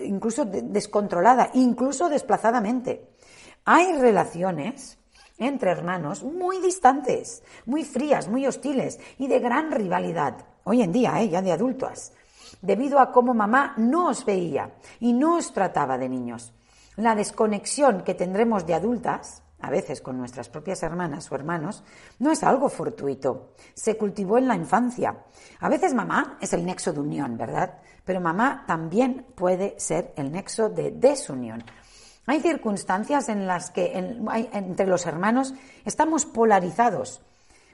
incluso 0.03 0.45
descontrolada, 0.45 1.49
incluso 1.53 2.09
desplazadamente. 2.09 3.09
Hay 3.65 3.93
relaciones 3.93 4.97
entre 5.37 5.71
hermanos 5.71 6.23
muy 6.23 6.59
distantes, 6.61 7.43
muy 7.65 7.83
frías, 7.83 8.27
muy 8.27 8.45
hostiles 8.45 8.99
y 9.17 9.27
de 9.27 9.39
gran 9.39 9.71
rivalidad. 9.71 10.45
Hoy 10.63 10.83
en 10.83 10.91
día, 10.91 11.19
¿eh? 11.21 11.29
ya 11.29 11.41
de 11.41 11.51
adultos, 11.51 12.11
debido 12.61 12.99
a 12.99 13.11
cómo 13.11 13.33
mamá 13.33 13.73
no 13.77 14.09
os 14.09 14.23
veía 14.23 14.71
y 14.99 15.13
no 15.13 15.37
os 15.37 15.51
trataba 15.51 15.97
de 15.97 16.09
niños. 16.09 16.53
La 17.01 17.15
desconexión 17.15 18.03
que 18.03 18.13
tendremos 18.13 18.67
de 18.67 18.75
adultas, 18.75 19.41
a 19.59 19.71
veces 19.71 20.01
con 20.01 20.19
nuestras 20.19 20.49
propias 20.49 20.83
hermanas 20.83 21.31
o 21.31 21.35
hermanos, 21.35 21.83
no 22.19 22.31
es 22.31 22.43
algo 22.43 22.69
fortuito. 22.69 23.55
Se 23.73 23.97
cultivó 23.97 24.37
en 24.37 24.47
la 24.47 24.55
infancia. 24.55 25.17
A 25.61 25.67
veces 25.67 25.95
mamá 25.95 26.37
es 26.39 26.53
el 26.53 26.63
nexo 26.63 26.93
de 26.93 26.99
unión, 26.99 27.39
¿verdad? 27.39 27.79
Pero 28.05 28.21
mamá 28.21 28.65
también 28.67 29.25
puede 29.33 29.73
ser 29.79 30.13
el 30.15 30.31
nexo 30.31 30.69
de 30.69 30.91
desunión. 30.91 31.63
Hay 32.27 32.39
circunstancias 32.39 33.29
en 33.29 33.47
las 33.47 33.71
que 33.71 33.93
entre 34.53 34.85
los 34.85 35.07
hermanos 35.07 35.55
estamos 35.85 36.27
polarizados 36.27 37.23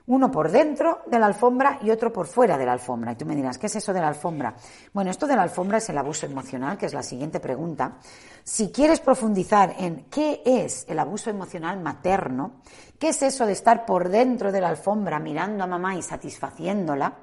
uno 0.08 0.32
por 0.32 0.50
dentro 0.50 1.02
de 1.06 1.20
la 1.20 1.26
alfombra 1.26 1.80
y 1.82 1.92
otro 1.92 2.14
por 2.14 2.28
fuera 2.28 2.58
de 2.58 2.66
la 2.66 2.72
alfombra. 2.74 3.12
Y 3.12 3.16
tú 3.16 3.26
me 3.26 3.36
dirás, 3.36 3.58
¿qué 3.58 3.68
es 3.68 3.76
eso 3.76 3.94
de 3.94 4.00
la 4.00 4.08
alfombra? 4.08 4.56
Bueno, 4.94 5.12
esto 5.12 5.28
de 5.28 5.36
la 5.36 5.44
alfombra 5.44 5.80
es 5.80 5.90
el 5.90 5.98
abuso 5.98 6.26
emocional, 6.26 6.78
que 6.78 6.86
es 6.86 6.94
la 6.94 7.04
siguiente 7.04 7.42
pregunta. 7.42 7.98
Si 8.44 8.72
quieres 8.72 9.02
profundizar 9.02 9.76
en 9.78 10.06
qué 10.10 10.42
es 10.46 10.86
el 10.88 11.00
abuso 11.00 11.30
emocional 11.30 11.82
materno, 11.82 12.62
qué 12.98 13.10
es 13.10 13.22
eso 13.22 13.46
de 13.46 13.52
estar 13.52 13.86
por 13.86 14.08
dentro 14.08 14.54
de 14.54 14.62
la 14.62 14.70
alfombra 14.70 15.20
mirando 15.20 15.66
a 15.66 15.68
mamá 15.68 15.96
y 15.96 16.02
satisfaciéndola, 16.02 17.14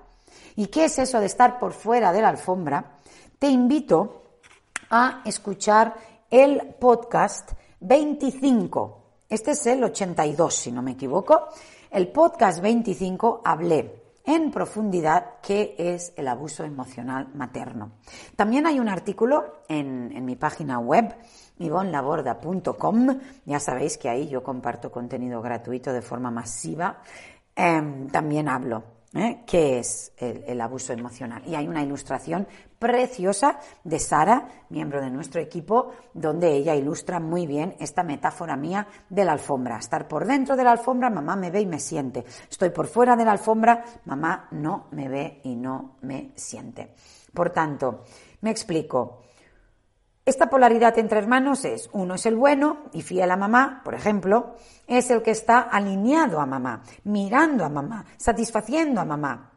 y 0.57 0.67
qué 0.67 0.85
es 0.85 0.99
eso 0.99 1.21
de 1.21 1.27
estar 1.27 1.59
por 1.59 1.73
fuera 1.73 2.13
de 2.13 2.21
la 2.21 2.29
alfombra, 2.29 2.99
te 3.39 3.49
invito 3.49 4.25
a 4.91 5.23
escuchar 5.25 5.95
el 6.31 6.75
podcast 6.79 7.53
25. 7.81 9.01
Este 9.27 9.53
es 9.53 9.67
el 9.67 9.83
82, 9.83 10.55
si 10.55 10.71
no 10.71 10.83
me 10.83 10.93
equivoco 10.93 11.49
el 11.95 12.09
podcast 12.09 12.61
25 12.61 13.43
hablé 13.45 14.03
en 14.25 14.51
profundidad 14.51 15.35
qué 15.41 15.77
es 15.79 16.13
el 16.17 16.27
abuso 16.27 16.65
emocional 16.65 17.29
materno. 17.35 17.93
También 18.35 18.67
hay 18.67 18.81
un 18.81 18.89
artículo 18.89 19.63
en, 19.69 20.25
mi 20.25 20.35
página 20.35 20.81
web 20.81 21.15
ivonlaborda.com. 21.61 23.19
Ya 23.45 23.61
sabéis 23.61 23.97
que 23.97 24.09
ahí 24.09 24.27
yo 24.27 24.43
comparto 24.43 24.91
contenido 24.91 25.41
gratuito 25.41 25.93
de 25.93 26.03
forma 26.03 26.33
masiva. 26.33 26.99
Em, 27.55 28.09
también 28.09 28.49
hablo 28.49 28.94
¿eh? 29.15 29.43
qué 29.47 29.79
es 29.79 30.13
el, 30.19 30.61
abuso 30.61 30.93
emocional. 30.93 31.43
Y 31.47 31.55
hay 31.55 31.67
una 31.69 31.83
ilustración 31.83 32.47
preciosa 32.79 33.59
de 33.83 33.99
Sara, 33.99 34.49
miembro 34.71 35.01
de 35.01 35.11
nuestro 35.11 35.41
equipo, 35.41 35.93
donde 36.13 36.53
ella 36.53 36.75
ilustra 36.75 37.21
muy 37.21 37.47
bien 37.47 37.77
esta 37.79 38.03
metáfora 38.03 38.57
mía 38.57 38.87
de 39.09 39.25
la 39.25 39.33
alfombra. 39.33 39.79
Estar 39.79 40.09
por 40.09 40.27
dentro 40.27 40.57
de 40.57 40.65
la 40.65 40.73
alfombra, 40.73 41.11
mamá 41.11 41.37
me 41.37 41.51
ve 41.51 41.61
y 41.61 41.67
me 41.67 41.79
siente. 41.79 42.25
Estoy 42.51 42.71
por 42.71 42.87
fuera 42.87 43.17
de 43.17 43.25
la 43.25 43.33
alfombra, 43.33 43.85
mamá 44.05 44.49
no 44.51 44.89
me 44.91 45.09
ve 45.09 45.41
y 45.45 45.57
no 45.57 45.97
me 46.03 46.33
siente. 46.35 46.95
Por 47.33 47.51
tanto, 47.51 48.05
me 48.41 48.51
explico. 48.51 49.21
Esta 50.27 50.49
polaridad 50.49 50.99
entre 50.99 51.19
hermanos 51.19 51.67
es, 51.67 51.91
uno 51.93 52.15
es 52.15 52.25
el 52.25 52.35
bueno 52.35 52.85
y 52.95 53.03
fiel 53.03 53.31
a 53.31 53.37
mamá, 53.37 53.83
por 53.85 53.95
ejemplo, 53.95 54.55
es 54.87 55.11
el 55.11 55.23
que 55.23 55.33
está 55.33 55.61
alineado 55.61 56.41
a 56.41 56.47
mamá, 56.47 56.83
mirando 57.05 57.63
a 57.63 57.69
mamá, 57.69 58.07
satisfaciendo 58.17 59.03
a 59.03 59.05
mamá. 59.05 59.51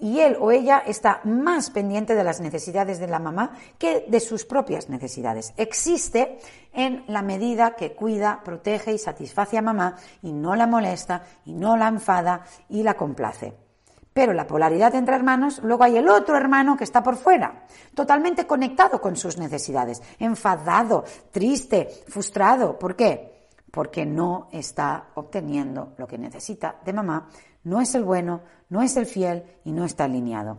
Y 0.00 0.18
él 0.20 0.36
o 0.40 0.50
ella 0.50 0.82
está 0.84 1.20
más 1.22 1.70
pendiente 1.70 2.16
de 2.16 2.24
las 2.24 2.40
necesidades 2.40 2.98
de 2.98 3.06
la 3.06 3.20
mamá 3.20 3.52
que 3.78 4.06
de 4.08 4.18
sus 4.18 4.44
propias 4.44 4.88
necesidades. 4.88 5.52
Existe 5.56 6.40
en 6.72 7.04
la 7.06 7.22
medida 7.22 7.76
que 7.76 7.92
cuida, 7.92 8.40
protege 8.42 8.92
y 8.94 8.98
satisface 8.98 9.56
a 9.56 9.62
mamá 9.62 9.96
y 10.22 10.32
no 10.32 10.56
la 10.56 10.66
molesta 10.66 11.22
y 11.44 11.52
no 11.52 11.76
la 11.76 11.86
enfada 11.86 12.44
y 12.70 12.82
la 12.82 12.94
complace. 12.94 13.69
Pero 14.12 14.32
la 14.32 14.46
polaridad 14.46 14.94
entre 14.94 15.14
hermanos, 15.14 15.60
luego 15.62 15.84
hay 15.84 15.96
el 15.96 16.08
otro 16.08 16.36
hermano 16.36 16.76
que 16.76 16.84
está 16.84 17.02
por 17.02 17.16
fuera, 17.16 17.66
totalmente 17.94 18.46
conectado 18.46 19.00
con 19.00 19.16
sus 19.16 19.38
necesidades, 19.38 20.02
enfadado, 20.18 21.04
triste, 21.30 21.88
frustrado. 22.08 22.78
¿Por 22.78 22.96
qué? 22.96 23.40
porque 23.70 24.04
no 24.04 24.48
está 24.52 25.10
obteniendo 25.14 25.94
lo 25.96 26.06
que 26.06 26.18
necesita 26.18 26.76
de 26.84 26.92
mamá, 26.92 27.28
no 27.64 27.80
es 27.80 27.94
el 27.94 28.04
bueno, 28.04 28.42
no 28.68 28.82
es 28.82 28.96
el 28.96 29.06
fiel 29.06 29.44
y 29.64 29.72
no 29.72 29.84
está 29.84 30.04
alineado. 30.04 30.58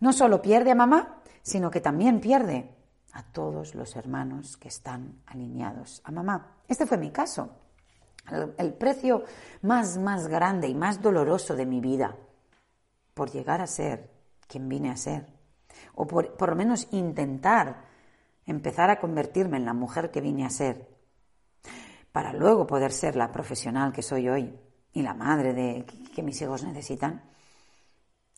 No 0.00 0.12
solo 0.12 0.42
pierde 0.42 0.70
a 0.70 0.74
mamá, 0.74 1.22
sino 1.42 1.70
que 1.70 1.80
también 1.80 2.20
pierde 2.20 2.70
a 3.12 3.22
todos 3.22 3.74
los 3.74 3.96
hermanos 3.96 4.56
que 4.56 4.68
están 4.68 5.20
alineados 5.26 6.00
a 6.04 6.10
mamá. 6.10 6.56
Este 6.68 6.86
fue 6.86 6.98
mi 6.98 7.10
caso. 7.10 7.50
El, 8.58 8.74
precio 8.74 9.24
más, 9.62 9.98
más 9.98 10.28
grande 10.28 10.68
y 10.68 10.74
más 10.74 11.00
doloroso 11.02 11.56
de 11.56 11.66
mi 11.66 11.80
vida 11.80 12.16
por 13.14 13.30
llegar 13.30 13.60
a 13.60 13.66
ser 13.66 14.10
quien 14.46 14.68
vine 14.68 14.90
a 14.90 14.96
ser, 14.96 15.26
o 15.94 16.06
por, 16.06 16.36
por 16.36 16.50
lo 16.50 16.56
menos 16.56 16.88
intentar 16.92 17.84
empezar 18.46 18.90
a 18.90 18.98
convertirme 18.98 19.56
en 19.56 19.64
la 19.64 19.74
mujer 19.74 20.10
que 20.10 20.20
vine 20.20 20.44
a 20.44 20.50
ser, 20.50 20.88
para 22.12 22.32
luego 22.32 22.66
poder 22.66 22.92
ser 22.92 23.14
la 23.16 23.30
profesional 23.30 23.92
que 23.92 24.02
soy 24.02 24.28
hoy 24.28 24.58
y 24.92 25.02
la 25.02 25.14
madre 25.14 25.54
de 25.54 25.86
que 26.14 26.22
mis 26.22 26.40
hijos 26.42 26.64
necesitan. 26.64 27.22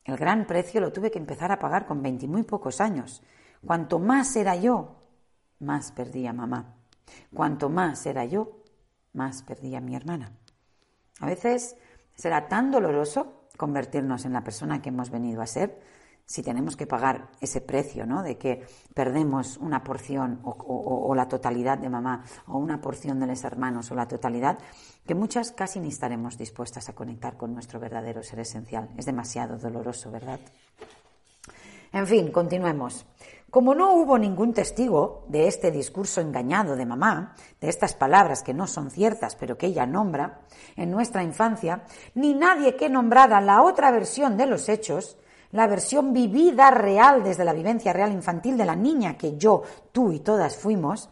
El 0.05 0.17
gran 0.17 0.47
precio 0.47 0.81
lo 0.81 0.93
tuve 0.93 1.11
que 1.11 1.19
empezar 1.19 1.52
a 1.52 1.59
pagar 1.59 1.87
con 1.87 2.02
veinti 2.02 2.29
muy 2.29 2.43
pocos 2.43 2.81
años. 2.81 3.23
Cuanto 3.64 3.99
más 3.99 4.35
era 4.37 4.57
yo, 4.57 4.97
más 5.61 5.93
perdía 5.93 6.33
mamá. 6.33 6.75
Cuanto 7.33 7.69
más 7.69 8.05
era 8.07 8.25
yo, 8.25 8.62
más 9.12 9.43
perdía 9.43 9.81
mi 9.81 9.95
hermana. 9.95 10.33
A 11.21 11.26
veces 11.26 11.76
será 12.14 12.49
tan 12.49 12.71
doloroso 12.71 13.41
convertirnos 13.56 14.25
en 14.25 14.32
la 14.32 14.42
persona 14.42 14.80
que 14.80 14.88
hemos 14.88 15.11
venido 15.11 15.42
a 15.42 15.47
ser 15.47 15.78
si 16.25 16.42
tenemos 16.42 16.76
que 16.76 16.87
pagar 16.87 17.28
ese 17.40 17.61
precio, 17.61 18.06
¿no? 18.06 18.23
De 18.23 18.38
que 18.38 18.64
perdemos 18.94 19.56
una 19.59 19.82
porción 19.82 20.40
o, 20.44 21.12
la 21.14 21.28
totalidad 21.28 21.78
de 21.78 21.90
mamá 21.90 22.25
o 22.47 22.59
una 22.59 22.80
porción 22.80 23.21
de 23.21 23.26
los 23.26 23.44
hermanos 23.44 23.90
o 23.90 23.94
la 23.94 24.09
totalidad, 24.09 24.59
que 25.06 25.14
muchas 25.14 25.52
casi 25.52 25.80
ni 25.80 25.88
estaremos 25.88 26.38
dispuestas 26.38 26.88
a 26.88 26.94
conectar 26.94 27.37
con 27.37 27.52
nuestro 27.52 27.80
verdadero 27.80 28.23
ser 28.23 28.40
esencial. 28.40 28.88
Es 28.97 29.04
demasiado 29.04 29.59
doloroso, 29.59 30.11
¿verdad? 30.11 30.40
En 31.92 32.06
fin, 32.06 32.32
continuemos. 32.32 33.04
Como 33.52 33.75
no 33.75 33.92
hubo 33.97 34.16
ningún 34.16 34.54
testigo 34.54 35.26
de 35.28 35.47
este 35.47 35.71
discurso 35.71 36.23
engañado 36.23 36.75
de 36.75 36.87
mamá, 36.87 37.35
de 37.61 37.68
estas 37.68 37.92
palabras 37.92 38.42
que 38.42 38.54
no 38.54 38.66
son 38.66 38.90
ciertas 38.90 39.37
pero 39.37 39.59
que 39.59 39.66
ella 39.66 39.85
nombra 39.85 40.40
en 40.75 40.90
nuestra 40.90 41.23
infancia, 41.23 41.82
ni 42.14 42.32
nadie 42.32 42.76
que 42.76 42.88
nombrara 42.88 43.42
la 43.42 43.61
otra 43.61 43.90
versión 43.90 44.38
de 44.38 44.47
los 44.47 44.71
hechos, 44.71 45.18
la 45.50 45.66
versión 45.66 46.14
vivida 46.14 46.71
real 46.71 47.23
desde 47.23 47.44
la 47.44 47.52
vivencia 47.52 47.92
real 47.92 48.11
infantil 48.11 48.56
de 48.56 48.64
la 48.64 48.75
niña 48.75 49.18
que 49.18 49.37
yo, 49.37 49.64
tú 49.92 50.12
y 50.12 50.21
todas 50.21 50.56
fuimos, 50.56 51.11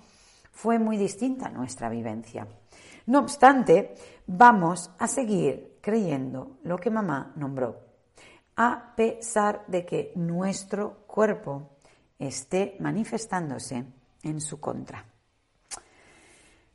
fue 0.51 0.79
muy 0.79 0.97
distinta 0.97 1.49
a 1.49 1.51
nuestra 1.51 1.91
vivencia. 1.91 2.49
No 3.05 3.19
obstante, 3.19 3.95
vamos 4.27 4.91
a 4.99 5.09
seguir 5.09 5.77
creyendo 5.83 6.53
lo 6.63 6.79
que 6.79 6.89
mamá 6.89 7.33
nombró, 7.37 7.81
a 8.57 8.95
pesar 8.97 9.63
de 9.67 9.85
que 9.85 10.13
nuestro 10.15 11.01
cuerpo 11.07 11.80
esté 12.21 12.77
manifestándose 12.79 13.85
en 14.23 14.41
su 14.41 14.61
contra. 14.61 15.05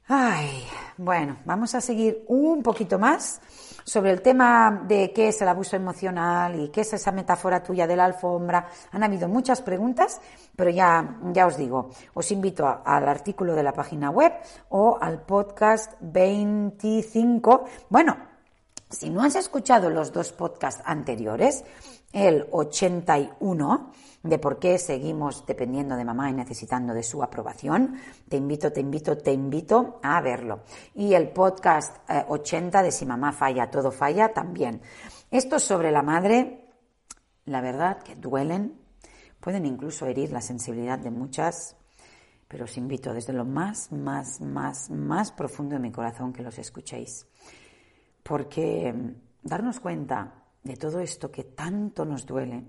Ay, 0.07 0.63
bueno, 0.97 1.37
vamos 1.45 1.73
a 1.73 1.81
seguir 1.81 2.25
un 2.27 2.61
poquito 2.61 2.99
más 2.99 3.41
sobre 3.83 4.11
el 4.11 4.21
tema 4.21 4.83
de 4.87 5.11
qué 5.11 5.29
es 5.29 5.41
el 5.41 5.47
abuso 5.47 5.75
emocional 5.75 6.59
y 6.59 6.69
qué 6.69 6.81
es 6.81 6.93
esa 6.93 7.11
metáfora 7.11 7.63
tuya 7.63 7.87
de 7.87 7.95
la 7.95 8.05
alfombra. 8.05 8.69
Han 8.91 9.03
habido 9.03 9.27
muchas 9.27 9.63
preguntas, 9.63 10.21
pero 10.55 10.69
ya, 10.69 11.17
ya 11.33 11.47
os 11.47 11.57
digo, 11.57 11.89
os 12.13 12.31
invito 12.31 12.67
al 12.85 13.07
artículo 13.07 13.55
de 13.55 13.63
la 13.63 13.73
página 13.73 14.11
web 14.11 14.31
o 14.69 14.97
al 15.01 15.21
podcast 15.21 15.93
25. 16.01 17.65
Bueno, 17.89 18.15
si 18.89 19.09
no 19.09 19.23
has 19.23 19.35
escuchado 19.35 19.89
los 19.89 20.13
dos 20.13 20.31
podcasts 20.33 20.83
anteriores, 20.85 21.63
el 22.15 22.47
81 22.49 23.91
de 24.23 24.39
por 24.39 24.57
qué 24.57 24.79
seguimos 24.79 25.45
dependiendo 25.45 25.97
de 25.97 26.05
mamá 26.05 26.29
y 26.29 26.33
necesitando 26.33 26.93
de 26.93 27.03
su 27.03 27.21
aprobación, 27.21 27.99
te 28.29 28.37
invito, 28.37 28.71
te 28.71 28.79
invito, 28.79 29.17
te 29.17 29.33
invito 29.33 29.99
a 30.01 30.21
verlo. 30.21 30.61
Y 30.95 31.13
el 31.13 31.29
podcast 31.29 31.97
80 32.29 32.79
eh, 32.79 32.83
de 32.83 32.91
si 32.91 33.05
mamá 33.05 33.33
falla, 33.33 33.69
todo 33.69 33.91
falla 33.91 34.31
también. 34.31 34.81
Estos 35.29 35.63
sobre 35.63 35.91
la 35.91 36.01
madre, 36.03 36.69
la 37.43 37.59
verdad 37.59 38.01
que 38.01 38.15
duelen, 38.15 38.79
pueden 39.41 39.65
incluso 39.65 40.05
herir 40.05 40.31
la 40.31 40.41
sensibilidad 40.41 40.97
de 40.97 41.11
muchas, 41.11 41.75
pero 42.47 42.63
os 42.63 42.77
invito 42.77 43.13
desde 43.13 43.33
lo 43.33 43.43
más, 43.43 43.91
más, 43.91 44.39
más, 44.39 44.89
más 44.89 45.33
profundo 45.33 45.75
de 45.75 45.81
mi 45.81 45.91
corazón 45.91 46.31
que 46.31 46.43
los 46.43 46.57
escuchéis. 46.59 47.27
Porque 48.23 48.93
mm, 48.93 49.47
darnos 49.47 49.81
cuenta 49.81 50.44
de 50.65 50.75
todo 50.77 50.99
esto 50.99 51.31
que 51.31 51.43
tanto 51.43 52.05
nos 52.05 52.25
duele 52.25 52.65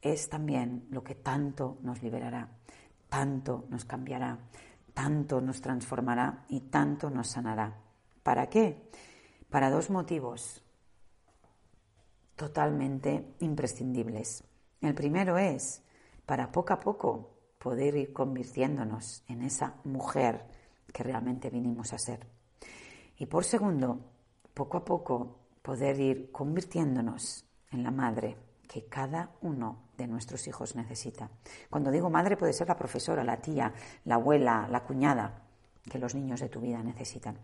es 0.00 0.28
también 0.28 0.86
lo 0.90 1.02
que 1.02 1.16
tanto 1.16 1.78
nos 1.82 2.00
liberará, 2.02 2.48
tanto 3.08 3.66
nos 3.68 3.84
cambiará, 3.84 4.38
tanto 4.94 5.40
nos 5.40 5.60
transformará 5.60 6.44
y 6.48 6.60
tanto 6.60 7.10
nos 7.10 7.28
sanará. 7.28 7.82
¿Para 8.22 8.48
qué? 8.48 8.88
Para 9.50 9.70
dos 9.70 9.90
motivos 9.90 10.62
totalmente 12.36 13.34
imprescindibles. 13.40 14.44
El 14.80 14.94
primero 14.94 15.38
es 15.38 15.82
para 16.24 16.52
poco 16.52 16.74
a 16.74 16.80
poco 16.80 17.38
poder 17.58 17.96
ir 17.96 18.12
convirtiéndonos 18.12 19.24
en 19.26 19.42
esa 19.42 19.80
mujer 19.82 20.46
que 20.92 21.02
realmente 21.02 21.50
vinimos 21.50 21.92
a 21.92 21.98
ser. 21.98 22.24
Y 23.16 23.26
por 23.26 23.44
segundo, 23.44 23.98
poco 24.54 24.76
a 24.76 24.84
poco 24.84 25.41
poder 25.62 25.98
ir 26.00 26.30
convirtiéndonos 26.32 27.44
en 27.70 27.82
la 27.82 27.90
madre 27.90 28.36
que 28.68 28.86
cada 28.86 29.30
uno 29.42 29.90
de 29.96 30.06
nuestros 30.06 30.46
hijos 30.46 30.74
necesita. 30.74 31.30
Cuando 31.70 31.90
digo 31.90 32.10
madre 32.10 32.36
puede 32.36 32.52
ser 32.52 32.68
la 32.68 32.76
profesora, 32.76 33.22
la 33.22 33.40
tía, 33.40 33.72
la 34.04 34.16
abuela, 34.16 34.66
la 34.68 34.82
cuñada 34.82 35.42
que 35.90 35.98
los 35.98 36.14
niños 36.14 36.40
de 36.40 36.48
tu 36.48 36.60
vida 36.60 36.82
necesitan. 36.82 37.38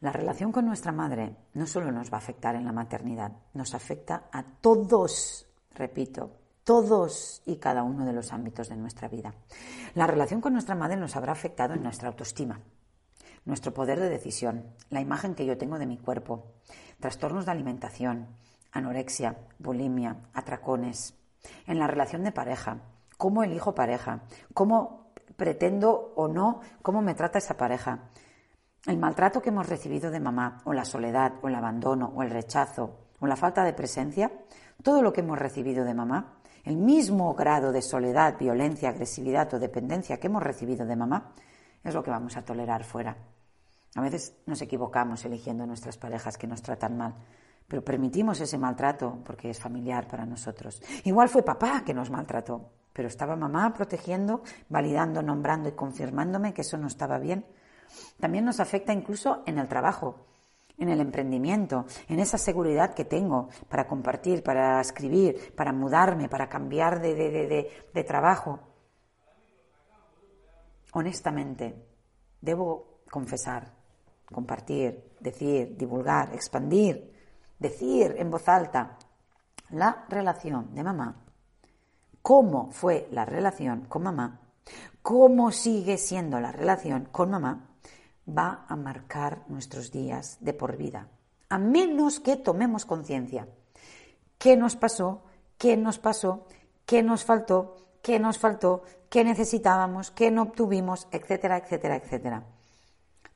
La 0.00 0.12
relación 0.12 0.52
con 0.52 0.66
nuestra 0.66 0.92
madre 0.92 1.34
no 1.54 1.66
solo 1.66 1.90
nos 1.90 2.10
va 2.12 2.16
a 2.16 2.20
afectar 2.20 2.54
en 2.54 2.64
la 2.64 2.72
maternidad, 2.72 3.32
nos 3.54 3.74
afecta 3.74 4.28
a 4.30 4.42
todos, 4.42 5.46
repito, 5.74 6.30
todos 6.62 7.42
y 7.46 7.56
cada 7.56 7.82
uno 7.82 8.04
de 8.04 8.12
los 8.12 8.32
ámbitos 8.32 8.68
de 8.68 8.76
nuestra 8.76 9.08
vida. 9.08 9.34
La 9.94 10.06
relación 10.06 10.40
con 10.40 10.52
nuestra 10.52 10.74
madre 10.74 10.96
nos 10.96 11.16
habrá 11.16 11.32
afectado 11.32 11.74
en 11.74 11.82
nuestra 11.82 12.08
autoestima, 12.08 12.60
nuestro 13.46 13.72
poder 13.72 13.98
de 13.98 14.10
decisión, 14.10 14.64
la 14.90 15.00
imagen 15.00 15.34
que 15.34 15.46
yo 15.46 15.56
tengo 15.56 15.78
de 15.78 15.86
mi 15.86 15.96
cuerpo, 15.96 16.52
trastornos 17.00 17.46
de 17.46 17.52
alimentación, 17.52 18.26
anorexia, 18.72 19.36
bulimia, 19.58 20.16
atracones, 20.34 21.14
en 21.66 21.78
la 21.78 21.86
relación 21.86 22.24
de 22.24 22.32
pareja, 22.32 22.78
cómo 23.16 23.44
elijo 23.44 23.74
pareja, 23.74 24.20
cómo 24.52 25.12
pretendo 25.36 26.12
o 26.16 26.28
no, 26.28 26.60
cómo 26.82 27.02
me 27.02 27.14
trata 27.14 27.38
esa 27.38 27.56
pareja, 27.56 28.10
el 28.86 28.98
maltrato 28.98 29.40
que 29.40 29.50
hemos 29.50 29.68
recibido 29.68 30.10
de 30.10 30.20
mamá, 30.20 30.60
o 30.64 30.72
la 30.72 30.84
soledad, 30.84 31.34
o 31.42 31.48
el 31.48 31.54
abandono, 31.54 32.12
o 32.14 32.22
el 32.22 32.30
rechazo, 32.30 32.98
o 33.20 33.26
la 33.26 33.36
falta 33.36 33.64
de 33.64 33.72
presencia, 33.72 34.30
todo 34.82 35.02
lo 35.02 35.12
que 35.12 35.20
hemos 35.20 35.38
recibido 35.38 35.84
de 35.84 35.94
mamá, 35.94 36.34
el 36.64 36.76
mismo 36.76 37.32
grado 37.34 37.72
de 37.72 37.82
soledad, 37.82 38.36
violencia, 38.38 38.90
agresividad 38.90 39.54
o 39.54 39.58
dependencia 39.58 40.18
que 40.18 40.26
hemos 40.26 40.42
recibido 40.42 40.84
de 40.84 40.96
mamá, 40.96 41.32
es 41.82 41.94
lo 41.94 42.02
que 42.02 42.10
vamos 42.10 42.36
a 42.36 42.44
tolerar 42.44 42.84
fuera. 42.84 43.16
A 43.94 44.00
veces 44.00 44.34
nos 44.46 44.60
equivocamos 44.60 45.24
eligiendo 45.24 45.66
nuestras 45.66 45.96
parejas 45.96 46.36
que 46.36 46.46
nos 46.46 46.60
tratan 46.60 46.96
mal, 46.96 47.14
pero 47.68 47.82
permitimos 47.82 48.40
ese 48.40 48.58
maltrato 48.58 49.18
porque 49.24 49.50
es 49.50 49.58
familiar 49.58 50.06
para 50.06 50.26
nosotros. 50.26 50.82
Igual 51.04 51.28
fue 51.28 51.42
papá 51.42 51.82
que 51.84 51.94
nos 51.94 52.10
maltrató, 52.10 52.70
pero 52.92 53.08
estaba 53.08 53.36
mamá 53.36 53.72
protegiendo, 53.74 54.42
validando, 54.68 55.22
nombrando 55.22 55.68
y 55.68 55.72
confirmándome 55.72 56.52
que 56.52 56.62
eso 56.62 56.76
no 56.78 56.86
estaba 56.86 57.18
bien. 57.18 57.44
También 58.20 58.44
nos 58.44 58.60
afecta 58.60 58.92
incluso 58.92 59.42
en 59.46 59.58
el 59.58 59.68
trabajo, 59.68 60.26
en 60.78 60.90
el 60.90 61.00
emprendimiento, 61.00 61.86
en 62.08 62.20
esa 62.20 62.38
seguridad 62.38 62.94
que 62.94 63.04
tengo 63.04 63.48
para 63.68 63.86
compartir, 63.86 64.42
para 64.42 64.80
escribir, 64.80 65.54
para 65.54 65.72
mudarme, 65.72 66.28
para 66.28 66.48
cambiar 66.48 67.00
de, 67.00 67.14
de, 67.14 67.70
de 67.92 68.04
trabajo. 68.04 68.60
Honestamente, 70.92 71.74
debo 72.40 73.00
confesar 73.10 73.75
compartir, 74.32 75.12
decir, 75.20 75.76
divulgar, 75.76 76.34
expandir, 76.34 77.12
decir 77.58 78.14
en 78.18 78.30
voz 78.30 78.48
alta 78.48 78.98
la 79.70 80.06
relación 80.08 80.74
de 80.74 80.84
mamá, 80.84 81.24
cómo 82.22 82.70
fue 82.70 83.08
la 83.10 83.24
relación 83.24 83.86
con 83.86 84.02
mamá, 84.04 84.40
cómo 85.02 85.50
sigue 85.52 85.98
siendo 85.98 86.40
la 86.40 86.52
relación 86.52 87.08
con 87.10 87.30
mamá, 87.30 87.70
va 88.28 88.66
a 88.68 88.76
marcar 88.76 89.44
nuestros 89.48 89.92
días 89.92 90.38
de 90.40 90.52
por 90.52 90.76
vida, 90.76 91.08
a 91.48 91.58
menos 91.58 92.20
que 92.20 92.36
tomemos 92.36 92.84
conciencia. 92.84 93.48
¿Qué 94.38 94.56
nos 94.56 94.76
pasó? 94.76 95.22
¿Qué 95.56 95.76
nos 95.76 95.98
pasó? 95.98 96.46
¿Qué 96.84 97.02
nos 97.02 97.24
faltó? 97.24 97.76
¿Qué 98.02 98.18
nos 98.18 98.38
faltó? 98.38 98.82
¿Qué 99.08 99.24
necesitábamos? 99.24 100.10
¿Qué 100.10 100.30
no 100.30 100.42
obtuvimos? 100.42 101.08
Etcétera, 101.10 101.58
etcétera, 101.58 101.96
etcétera. 101.96 102.44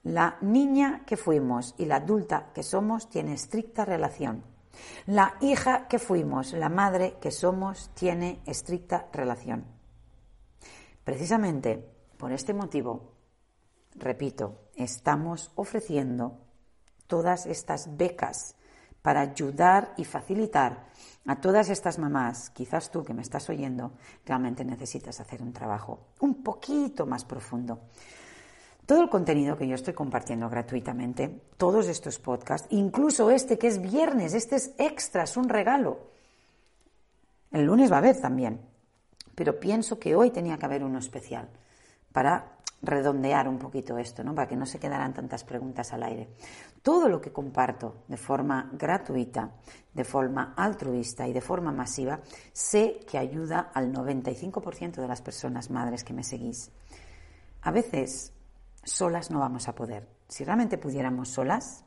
La 0.02 0.38
niña 0.40 1.04
que 1.04 1.16
fuimos 1.16 1.74
y 1.76 1.84
la 1.84 1.96
adulta 1.96 2.52
que 2.54 2.62
somos 2.62 3.10
tiene 3.10 3.34
estricta 3.34 3.84
relación. 3.84 4.42
La 5.06 5.36
hija 5.40 5.88
que 5.88 5.98
fuimos, 5.98 6.52
la 6.52 6.70
madre 6.70 7.16
que 7.20 7.30
somos, 7.30 7.90
tiene 7.94 8.40
estricta 8.46 9.08
relación. 9.12 9.64
Precisamente 11.04 11.86
por 12.16 12.32
este 12.32 12.54
motivo, 12.54 13.12
repito, 13.96 14.68
estamos 14.74 15.52
ofreciendo 15.54 16.38
todas 17.06 17.46
estas 17.46 17.96
becas 17.96 18.54
para 19.02 19.20
ayudar 19.20 19.94
y 19.96 20.04
facilitar 20.04 20.86
a 21.26 21.40
todas 21.40 21.70
estas 21.70 21.98
mamás, 21.98 22.50
quizás 22.50 22.90
tú 22.90 23.02
que 23.02 23.14
me 23.14 23.22
estás 23.22 23.48
oyendo, 23.48 23.92
realmente 24.24 24.64
necesitas 24.64 25.20
hacer 25.20 25.42
un 25.42 25.52
trabajo 25.52 26.08
un 26.20 26.42
poquito 26.42 27.06
más 27.06 27.24
profundo. 27.24 27.80
Todo 28.90 29.02
el 29.02 29.08
contenido 29.08 29.56
que 29.56 29.68
yo 29.68 29.76
estoy 29.76 29.94
compartiendo 29.94 30.50
gratuitamente, 30.50 31.42
todos 31.56 31.86
estos 31.86 32.18
podcasts, 32.18 32.66
incluso 32.72 33.30
este 33.30 33.56
que 33.56 33.68
es 33.68 33.80
viernes, 33.80 34.34
este 34.34 34.56
es 34.56 34.74
extra, 34.78 35.22
es 35.22 35.36
un 35.36 35.48
regalo. 35.48 36.08
El 37.52 37.66
lunes 37.66 37.88
va 37.88 37.94
a 37.94 37.98
haber 38.00 38.20
también, 38.20 38.60
pero 39.36 39.60
pienso 39.60 40.00
que 40.00 40.16
hoy 40.16 40.32
tenía 40.32 40.58
que 40.58 40.66
haber 40.66 40.82
uno 40.82 40.98
especial 40.98 41.48
para 42.10 42.58
redondear 42.82 43.46
un 43.46 43.60
poquito 43.60 43.96
esto, 43.96 44.24
¿no? 44.24 44.34
para 44.34 44.48
que 44.48 44.56
no 44.56 44.66
se 44.66 44.80
quedaran 44.80 45.14
tantas 45.14 45.44
preguntas 45.44 45.92
al 45.92 46.02
aire. 46.02 46.30
Todo 46.82 47.08
lo 47.08 47.20
que 47.20 47.30
comparto 47.30 48.02
de 48.08 48.16
forma 48.16 48.70
gratuita, 48.72 49.52
de 49.94 50.02
forma 50.02 50.52
altruista 50.56 51.28
y 51.28 51.32
de 51.32 51.40
forma 51.40 51.70
masiva, 51.70 52.18
sé 52.52 52.98
que 53.08 53.18
ayuda 53.18 53.70
al 53.72 53.92
95% 53.92 54.96
de 54.96 55.06
las 55.06 55.22
personas 55.22 55.70
madres 55.70 56.02
que 56.02 56.12
me 56.12 56.24
seguís. 56.24 56.72
A 57.62 57.70
veces 57.70 58.32
solas 58.90 59.30
no 59.30 59.40
vamos 59.40 59.68
a 59.68 59.74
poder. 59.74 60.08
Si 60.28 60.44
realmente 60.44 60.78
pudiéramos 60.78 61.28
solas, 61.28 61.84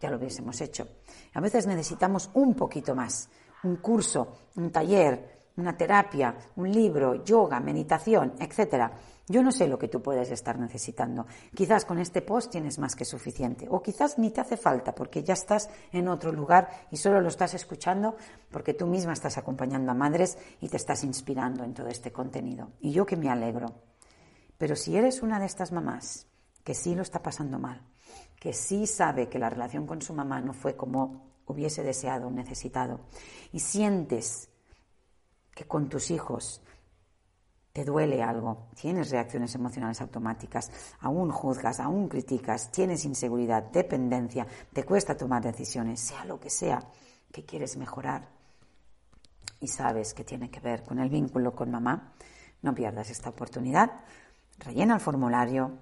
ya 0.00 0.10
lo 0.10 0.18
hubiésemos 0.18 0.60
hecho. 0.60 0.88
A 1.34 1.40
veces 1.40 1.66
necesitamos 1.66 2.30
un 2.34 2.54
poquito 2.54 2.94
más, 2.94 3.28
un 3.64 3.76
curso, 3.76 4.36
un 4.56 4.70
taller, 4.70 5.40
una 5.56 5.76
terapia, 5.76 6.34
un 6.56 6.70
libro, 6.70 7.24
yoga, 7.24 7.60
meditación, 7.60 8.34
etcétera 8.38 8.92
yo 9.28 9.42
no 9.42 9.52
sé 9.52 9.68
lo 9.68 9.78
que 9.78 9.88
tú 9.88 10.02
puedes 10.02 10.30
estar 10.30 10.58
necesitando. 10.58 11.26
Quizás 11.54 11.84
con 11.84 11.98
este 11.98 12.22
post 12.22 12.50
tienes 12.50 12.78
más 12.78 12.96
que 12.96 13.04
suficiente 13.04 13.66
o 13.70 13.82
quizás 13.82 14.18
ni 14.18 14.30
te 14.30 14.40
hace 14.40 14.56
falta 14.56 14.94
porque 14.94 15.22
ya 15.22 15.34
estás 15.34 15.70
en 15.92 16.08
otro 16.08 16.32
lugar 16.32 16.68
y 16.90 16.96
solo 16.96 17.20
lo 17.20 17.28
estás 17.28 17.54
escuchando 17.54 18.16
porque 18.50 18.74
tú 18.74 18.86
misma 18.86 19.12
estás 19.12 19.38
acompañando 19.38 19.92
a 19.92 19.94
madres 19.94 20.36
y 20.60 20.68
te 20.68 20.76
estás 20.76 21.04
inspirando 21.04 21.64
en 21.64 21.72
todo 21.72 21.86
este 21.86 22.12
contenido. 22.12 22.72
Y 22.80 22.92
yo 22.92 23.06
que 23.06 23.16
me 23.16 23.30
alegro. 23.30 23.66
Pero 24.58 24.76
si 24.76 24.96
eres 24.96 25.22
una 25.22 25.38
de 25.38 25.46
estas 25.46 25.72
mamás 25.72 26.26
que 26.64 26.74
sí 26.74 26.94
lo 26.94 27.02
está 27.02 27.22
pasando 27.22 27.58
mal, 27.58 27.80
que 28.38 28.52
sí 28.52 28.86
sabe 28.86 29.28
que 29.28 29.38
la 29.38 29.50
relación 29.50 29.86
con 29.86 30.02
su 30.02 30.14
mamá 30.14 30.40
no 30.40 30.52
fue 30.52 30.76
como 30.76 31.32
hubiese 31.46 31.82
deseado 31.82 32.28
o 32.28 32.30
necesitado 32.30 33.00
y 33.52 33.60
sientes 33.60 34.48
que 35.54 35.64
con 35.66 35.88
tus 35.88 36.10
hijos 36.10 36.62
te 37.72 37.84
duele 37.84 38.22
algo, 38.22 38.68
tienes 38.74 39.10
reacciones 39.10 39.54
emocionales 39.54 40.00
automáticas, 40.02 40.70
aún 41.00 41.30
juzgas, 41.30 41.80
aún 41.80 42.08
criticas, 42.08 42.70
tienes 42.70 43.04
inseguridad, 43.06 43.62
dependencia, 43.64 44.46
te 44.72 44.84
cuesta 44.84 45.16
tomar 45.16 45.42
decisiones, 45.42 46.00
sea 46.00 46.24
lo 46.26 46.38
que 46.38 46.50
sea 46.50 46.86
que 47.32 47.44
quieres 47.44 47.76
mejorar 47.78 48.28
y 49.58 49.68
sabes 49.68 50.12
que 50.12 50.24
tiene 50.24 50.50
que 50.50 50.60
ver 50.60 50.82
con 50.82 50.98
el 50.98 51.08
vínculo 51.08 51.54
con 51.54 51.70
mamá, 51.70 52.12
no 52.60 52.74
pierdas 52.74 53.10
esta 53.10 53.30
oportunidad. 53.30 53.90
Rellena 54.58 54.94
el 54.94 55.00
formulario, 55.00 55.78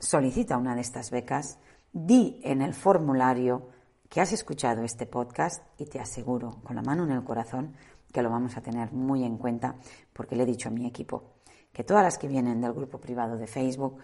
solicita 0.00 0.58
una 0.58 0.74
de 0.74 0.80
estas 0.80 1.10
becas, 1.10 1.58
di 1.92 2.40
en 2.42 2.62
el 2.62 2.74
formulario 2.74 3.68
que 4.08 4.20
has 4.20 4.32
escuchado 4.32 4.82
este 4.82 5.06
podcast 5.06 5.62
y 5.78 5.86
te 5.86 6.00
aseguro, 6.00 6.60
con 6.64 6.74
la 6.74 6.82
mano 6.82 7.04
en 7.04 7.12
el 7.12 7.22
corazón, 7.22 7.74
que 8.12 8.22
lo 8.22 8.30
vamos 8.30 8.56
a 8.56 8.60
tener 8.60 8.92
muy 8.92 9.24
en 9.24 9.38
cuenta 9.38 9.76
porque 10.12 10.34
le 10.34 10.42
he 10.42 10.46
dicho 10.46 10.68
a 10.68 10.72
mi 10.72 10.86
equipo 10.86 11.34
que 11.72 11.84
todas 11.84 12.02
las 12.02 12.18
que 12.18 12.26
vienen 12.26 12.60
del 12.60 12.72
grupo 12.72 12.98
privado 12.98 13.36
de 13.36 13.46
Facebook, 13.46 13.98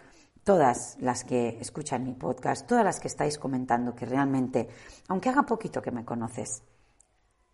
todas 0.45 0.97
las 1.01 1.25
que 1.25 1.59
escuchan 1.61 2.05
mi 2.05 2.15
podcast, 2.15 2.67
todas 2.69 2.85
las 2.85 3.01
que 3.01 3.09
estáis 3.09 3.37
comentando 3.37 3.97
que 3.97 4.07
realmente, 4.07 4.69
aunque 5.09 5.31
haga 5.31 5.43
poquito 5.43 5.83
que 5.83 5.91
me 5.91 6.05
conoces, 6.05 6.63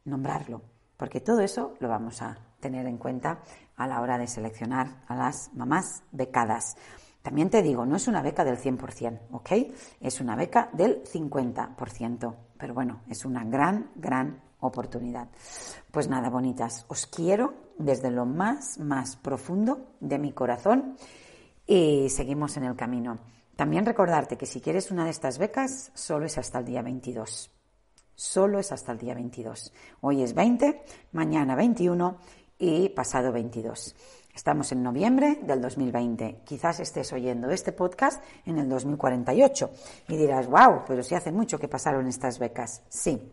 nombrarlo, 0.05 0.61
porque 0.99 1.21
todo 1.21 1.41
eso 1.41 1.75
lo 1.81 1.89
vamos 1.89 2.21
a 2.21 2.37
tener 2.61 2.87
en 2.87 2.99
cuenta 2.99 3.41
a 3.77 3.87
la 3.87 4.01
hora 4.03 4.19
de 4.19 4.27
seleccionar 4.27 5.03
a 5.09 5.17
las 5.17 5.51
mamás 5.55 6.03
becadas. 6.13 6.77
También 7.23 7.51
te 7.51 7.63
digo, 7.63 7.87
no 7.87 7.97
es 7.97 8.09
una 8.09 8.21
beca 8.21 8.45
del 8.45 8.59
100%, 8.59 9.21
¿ok? 9.31 9.51
Es 10.01 10.21
una 10.21 10.35
beca 10.35 10.69
del 10.73 11.05
50%, 11.05 12.35
pero 12.59 12.75
bueno, 12.75 13.03
es 13.09 13.25
una 13.25 13.45
gran, 13.45 13.93
gran 13.95 14.43
oportunidad. 14.61 15.29
Pues 15.91 16.09
nada, 16.09 16.31
bonitas, 16.31 16.85
os 16.89 17.07
quiero 17.07 17.55
desde 17.79 18.11
lo 18.11 18.27
más, 18.27 18.79
más 18.79 19.17
profundo 19.17 19.95
de 20.01 20.19
mi 20.19 20.33
corazón 20.33 20.97
y 21.67 22.09
seguimos 22.11 22.57
en 22.57 22.65
el 22.65 22.77
camino. 22.77 23.19
También 23.57 23.87
recordarte 23.87 24.37
que 24.37 24.47
si 24.47 24.61
quieres 24.61 24.91
una 24.91 25.05
de 25.05 25.11
estas 25.11 25.39
becas, 25.39 25.93
solo 25.95 26.27
es 26.27 26.39
hasta 26.39 26.59
el 26.59 26.65
día 26.65 26.83
22. 26.83 27.51
Solo 28.15 28.59
es 28.59 28.73
hasta 28.73 28.93
el 28.93 28.99
día 28.99 29.15
22. 29.15 29.73
Hoy 30.01 30.23
es 30.23 30.35
20, 30.35 30.83
mañana 31.13 31.55
21 31.55 32.19
y 32.59 32.89
pasado 32.91 33.33
22. 33.33 33.95
Estamos 34.35 34.73
en 34.73 34.83
noviembre 34.83 35.41
del 35.43 35.61
2020. 35.61 36.41
Quizás 36.45 36.81
estés 36.81 37.13
oyendo 37.13 37.51
este 37.51 37.71
podcast 37.71 38.25
en 38.47 38.59
el 38.59 38.67
2048 38.67 39.71
y 40.09 40.17
dirás, 40.17 40.47
wow, 40.47 40.85
pero 40.87 41.03
si 41.03 41.15
hace 41.15 41.31
mucho 41.31 41.59
que 41.59 41.69
pasaron 41.69 42.07
estas 42.07 42.39
becas. 42.39 42.83
Sí, 42.89 43.31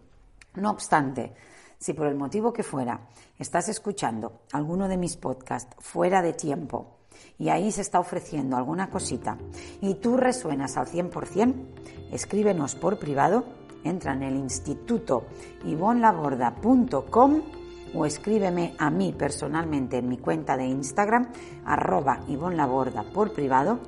no 0.56 0.70
obstante, 0.70 1.34
si 1.78 1.94
por 1.94 2.08
el 2.08 2.16
motivo 2.16 2.52
que 2.52 2.64
fuera 2.64 3.08
estás 3.40 3.70
escuchando 3.70 4.42
alguno 4.52 4.90
de 4.90 4.98
mis 4.98 5.16
podcasts 5.16 5.74
fuera 5.80 6.22
de 6.22 6.34
tiempo 6.34 6.98
y 7.38 7.48
ahí 7.48 7.72
se 7.72 7.82
está 7.82 8.02
ofreciendo 8.02 8.58
alguna 8.58 8.90
cosita 8.90 9.38
y 9.80 9.96
tú 9.96 10.18
resuenas 10.18 10.76
al 10.76 10.88
100%, 10.88 11.54
escríbenos 12.12 12.76
por 12.76 13.00
privado, 13.00 13.46
entra 13.86 14.12
en 14.12 14.24
el 14.24 14.36
instituto 14.36 15.28
ivonlaborda.com 15.64 17.59
o 17.94 18.06
escríbeme 18.06 18.76
a 18.78 18.90
mí 18.90 19.14
personalmente 19.18 19.98
en 19.98 20.10
mi 20.10 20.18
cuenta 20.18 20.58
de 20.58 20.66
Instagram, 20.66 21.32
arroba 21.66 22.20
ivonlaborda 22.28 23.04
por 23.04 23.34
privado 23.34 23.80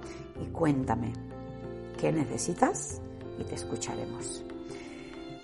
y 0.41 0.47
cuéntame 0.51 1.13
qué 1.99 2.11
necesitas 2.11 3.01
y 3.39 3.43
te 3.43 3.55
escucharemos. 3.55 4.43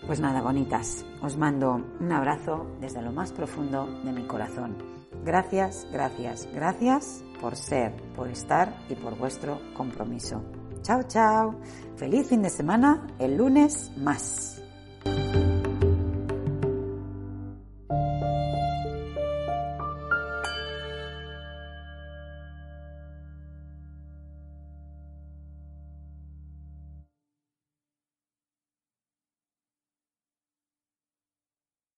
Pues 0.06 0.20
nada, 0.20 0.42
bonitas, 0.42 1.06
os 1.22 1.38
mando 1.38 1.82
un 2.00 2.12
abrazo 2.12 2.66
desde 2.80 3.02
lo 3.02 3.12
más 3.12 3.34
profundo 3.34 3.88
de 4.04 4.12
mi 4.14 4.26
corazón. 4.26 4.78
Gracias, 5.26 5.86
gracias, 5.92 6.48
gracias 6.54 7.24
por 7.42 7.56
ser, 7.56 7.94
por 8.16 8.30
estar 8.30 8.74
y 8.90 8.96
por 8.96 9.18
vuestro 9.18 9.60
compromiso. 9.76 10.42
Chao, 10.82 11.04
chao. 11.04 11.56
Feliz 11.98 12.30
fin 12.30 12.42
de 12.42 12.50
semana, 12.50 13.06
el 13.20 13.36
lunes 13.36 13.92
más. 13.98 14.57